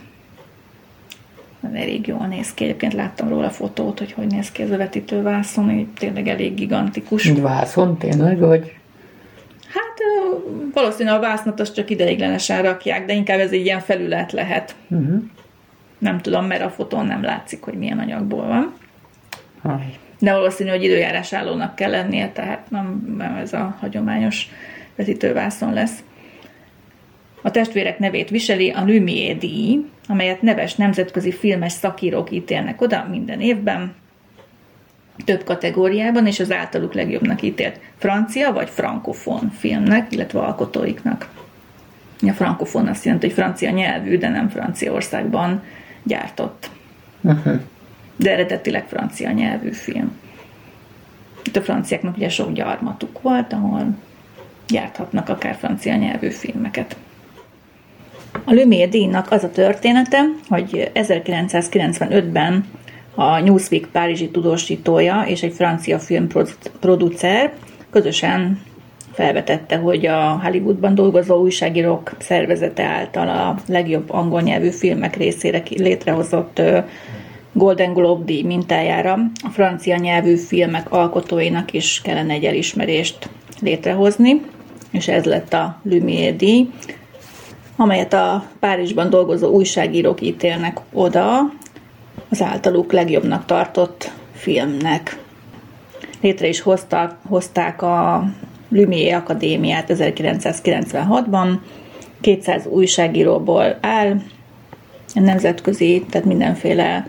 [1.73, 2.63] Elég jól néz ki.
[2.63, 6.53] Egyébként láttam róla fotót, hogy hogy néz ki ez a vetítő vászon, így tényleg elég
[6.53, 7.29] gigantikus.
[7.29, 8.73] egy vászon tényleg, vagy
[9.73, 9.97] Hát
[10.73, 14.75] valószínűleg a vásznat azt csak ideiglenesen rakják, de inkább ez egy ilyen felület lehet.
[14.89, 15.21] uh-huh.
[16.03, 18.73] Nem tudom, mert a fotón nem látszik, hogy milyen anyagból van.
[19.61, 19.97] Aj.
[20.19, 24.49] De valószínű, hogy időjárás állónak kell lennie, tehát nem, nem ez a hagyományos
[24.95, 26.03] vetítővászon lesz.
[27.41, 33.41] A testvérek nevét viseli a Lumière díj, amelyet neves nemzetközi filmes szakírók ítélnek oda minden
[33.41, 33.95] évben,
[35.25, 41.29] több kategóriában, és az általuk legjobbnak ítélt francia vagy frankofon filmnek, illetve alkotóiknak.
[42.21, 45.63] A frankofon azt jelenti, hogy francia nyelvű, de nem Franciaországban
[46.03, 46.69] gyártott.
[47.21, 47.59] Uh-huh.
[48.15, 50.11] De eredetileg francia nyelvű film.
[51.43, 53.95] Itt a franciáknak ugye sok gyarmatuk volt, ahol
[54.67, 56.95] gyárthatnak akár francia nyelvű filmeket.
[58.43, 62.65] A Lumière díjnak az a története, hogy 1995-ben
[63.15, 67.53] a Newsweek párizsi tudósítója és egy francia filmproducer
[67.89, 68.61] közösen
[69.13, 76.61] felvetette, hogy a Hollywoodban dolgozó újságírók szervezete által a legjobb angol nyelvű filmek részére létrehozott
[77.51, 83.29] Golden Globe díj mintájára a francia nyelvű filmek alkotóinak is kellene egy elismerést
[83.61, 84.41] létrehozni,
[84.91, 86.69] és ez lett a Lumière díj,
[87.75, 91.51] amelyet a Párizsban dolgozó újságírók ítélnek oda
[92.29, 95.19] az általuk legjobbnak tartott filmnek.
[96.21, 98.23] Létre is hoztak, hozták a
[98.73, 101.57] Lumière Akadémiát 1996-ban.
[102.21, 104.21] 200 újságíróból áll,
[105.13, 107.07] nemzetközi, tehát mindenféle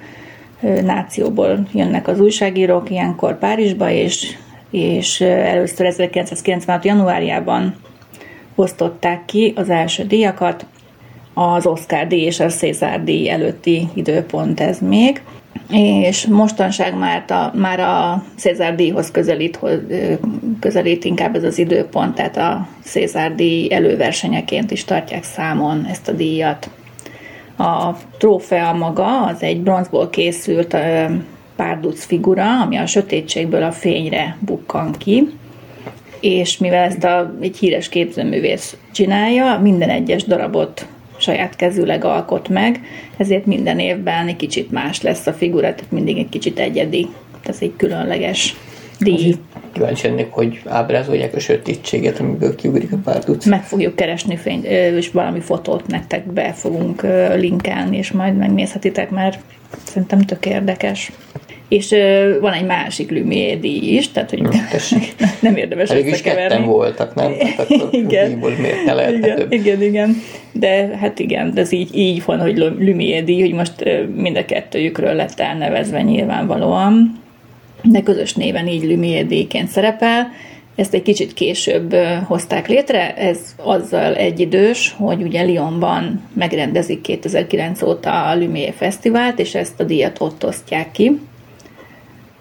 [0.83, 4.37] nációból jönnek az újságírók ilyenkor Párizsba, és,
[4.71, 6.85] és először 1996.
[6.85, 7.75] januárjában
[8.55, 10.67] osztották ki az első díjakat,
[11.35, 15.23] az Oscar díj és a César díj előtti időpont ez még,
[15.71, 19.59] és mostanság már a, már a César díjhoz közelít,
[20.61, 26.13] közelít inkább ez az időpont, tehát a César díj előversenyeként is tartják számon ezt a
[26.13, 26.71] díjat.
[27.59, 30.77] A trófea maga az egy bronzból készült
[31.57, 35.29] párduc figura, ami a sötétségből a fényre bukkan ki,
[36.21, 40.87] és mivel ezt a, egy híres képzőművész csinálja, minden egyes darabot
[41.17, 42.81] saját kezűleg alkot meg,
[43.17, 47.09] ezért minden évben egy kicsit más lesz a figura, tehát mindig egy kicsit egyedi.
[47.47, 48.57] Ez egy különleges
[48.99, 49.35] díj.
[49.73, 53.45] Kíváncsi ennek, hogy ábrázolják a sötétséget, amiből kiugrik a párduc.
[53.47, 57.03] Meg fogjuk keresni fényt, ö, és valami fotót nektek be fogunk
[57.37, 59.39] linkelni, és majd megnézhetitek, mert
[59.85, 61.13] szerintem tök érdekes.
[61.69, 65.15] És ö, van egy másik Lumière díj is, tehát hogy tessék.
[65.41, 67.33] nem érdemes Elég is ketten voltak, nem?
[67.39, 68.31] Tehát akkor Igen.
[68.31, 69.53] miért ne lehetne igen, több?
[69.53, 70.23] igen, igen.
[70.53, 74.37] De hát igen, de ez így, így van, hogy Lumière díj, hogy most ö, mind
[74.37, 77.23] a kettőjükről lett elnevezve nyilvánvalóan,
[77.83, 80.33] de közös néven így Lumière díjként szerepel.
[80.77, 87.83] Ezt egy kicsit később ö, hozták létre, ez azzal egyidős, hogy ugye Lyonban megrendezik 2009
[87.83, 91.19] óta a Lumière Fesztivált, és ezt a díjat ott osztják ki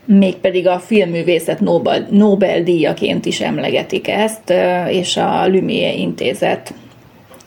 [0.06, 4.54] mégpedig a filmművészet Nobel, Nobel-díjaként is emlegetik ezt,
[4.90, 6.74] és a Lumière intézet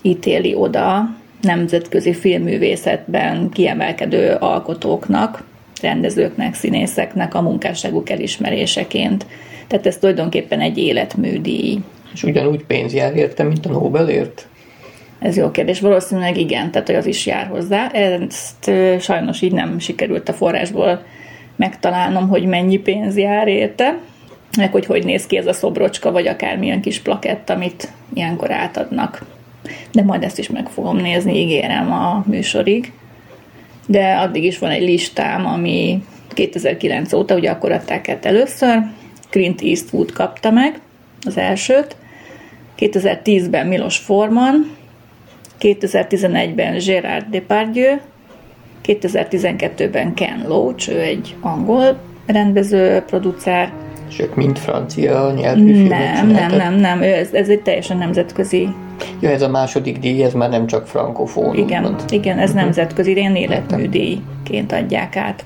[0.02, 5.44] ítéli oda nemzetközi filmművészetben kiemelkedő alkotóknak,
[5.82, 9.26] rendezőknek, színészeknek a munkásságuk elismeréseként.
[9.66, 11.78] Tehát ez tulajdonképpen egy életműdíj.
[12.12, 14.46] És ugyanúgy pénz jár érte, mint a Nobelért?
[15.18, 15.80] Ez jó kérdés.
[15.80, 17.88] Valószínűleg igen, tehát hogy az is jár hozzá.
[17.88, 21.02] Ezt sajnos így nem sikerült a forrásból
[21.56, 23.98] megtalálnom, hogy mennyi pénz jár érte,
[24.56, 29.24] meg hogy hogy néz ki ez a szobrocska, vagy akármilyen kis plakett, amit ilyenkor átadnak.
[29.92, 32.92] De majd ezt is meg fogom nézni, ígérem a műsorig.
[33.86, 38.78] De addig is van egy listám, ami 2009 óta, ugye akkor adták át először,
[39.30, 40.80] Clint Eastwood kapta meg
[41.26, 41.96] az elsőt,
[42.78, 44.76] 2010-ben Milos Forman,
[45.60, 47.96] 2011-ben Gérard Depardieu,
[48.86, 53.72] 2012-ben Ken Loach, ő egy angol rendező, producer.
[54.08, 58.68] És ők mind francia nyelvű Nem, nem, nem, nem, ő, ez, ez egy teljesen nemzetközi,
[59.20, 61.54] Ja, ez a második díj, ez már nem csak frankofón.
[61.56, 62.04] igen, úgymond.
[62.10, 65.44] igen, ez nemzetközi, ilyen életműdíjként adják át.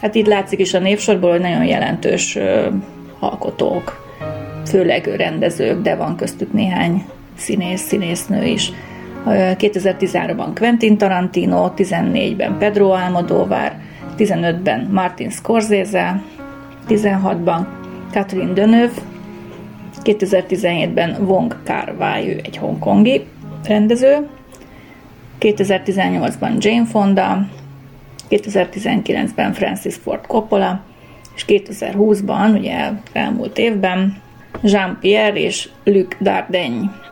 [0.00, 2.66] Hát itt látszik is a névsorból, hogy nagyon jelentős ö,
[3.18, 4.02] alkotók,
[4.66, 7.04] főleg rendezők, de van köztük néhány
[7.36, 8.72] színész, színésznő is.
[9.26, 13.72] Ö, 2013-ban Quentin Tarantino, 14-ben Pedro Almodovar,
[14.16, 16.22] 15-ben Martin Scorsese,
[16.88, 17.66] 16-ban
[18.10, 18.94] Catherine Deneuve,
[20.02, 23.26] 2017-ben Wong Kar-wai, ő egy hongkongi
[23.66, 24.28] rendező,
[25.40, 27.46] 2018-ban Jane Fonda,
[28.30, 30.80] 2019-ben Francis Ford Coppola,
[31.34, 34.22] és 2020-ban, ugye elmúlt évben,
[34.62, 37.03] Jean-Pierre és Luc Dardenne.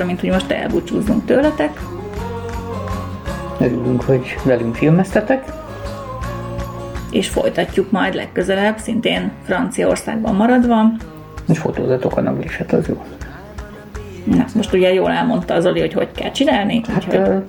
[0.00, 1.80] Hátra, mint hogy most elbúcsúzzunk tőletek.
[3.58, 5.44] Örülünk, hogy velünk filmeztetek.
[7.10, 10.82] és folytatjuk majd legközelebb, szintén Franciaországban maradva.
[11.48, 13.04] És fotózatok a nagliset, az jó.
[14.24, 17.42] Na, most ugye jól elmondta az Oli, hogy hogy kell csinálni, Hát úgyhogy,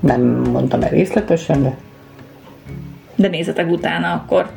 [0.00, 0.20] nem
[0.52, 1.76] mondtam el részletesen, de
[3.14, 4.50] de nézzetek utána akkor,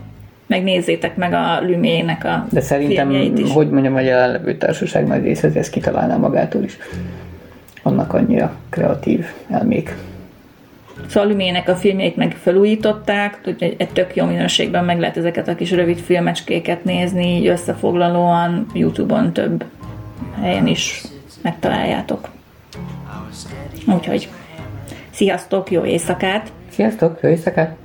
[0.47, 3.51] megnézzétek meg a Lumének a De szerintem, is.
[3.51, 6.77] hogy mondjam, a jelenlevő társaság nagy része ezt kitalálná magától is.
[7.83, 9.95] Annak annyira kreatív elmék.
[11.07, 15.47] Szóval Lumének a filmjeit meg felújították, úgyhogy egy, egy tök jó minőségben meg lehet ezeket
[15.47, 19.63] a kis rövid filmecskéket nézni, így összefoglalóan Youtube-on több
[20.41, 21.03] helyen is
[21.41, 22.29] megtaláljátok.
[23.87, 24.29] Úgyhogy
[25.09, 26.51] sziasztok, jó éjszakát!
[26.69, 27.84] Sziasztok, jó éjszakát!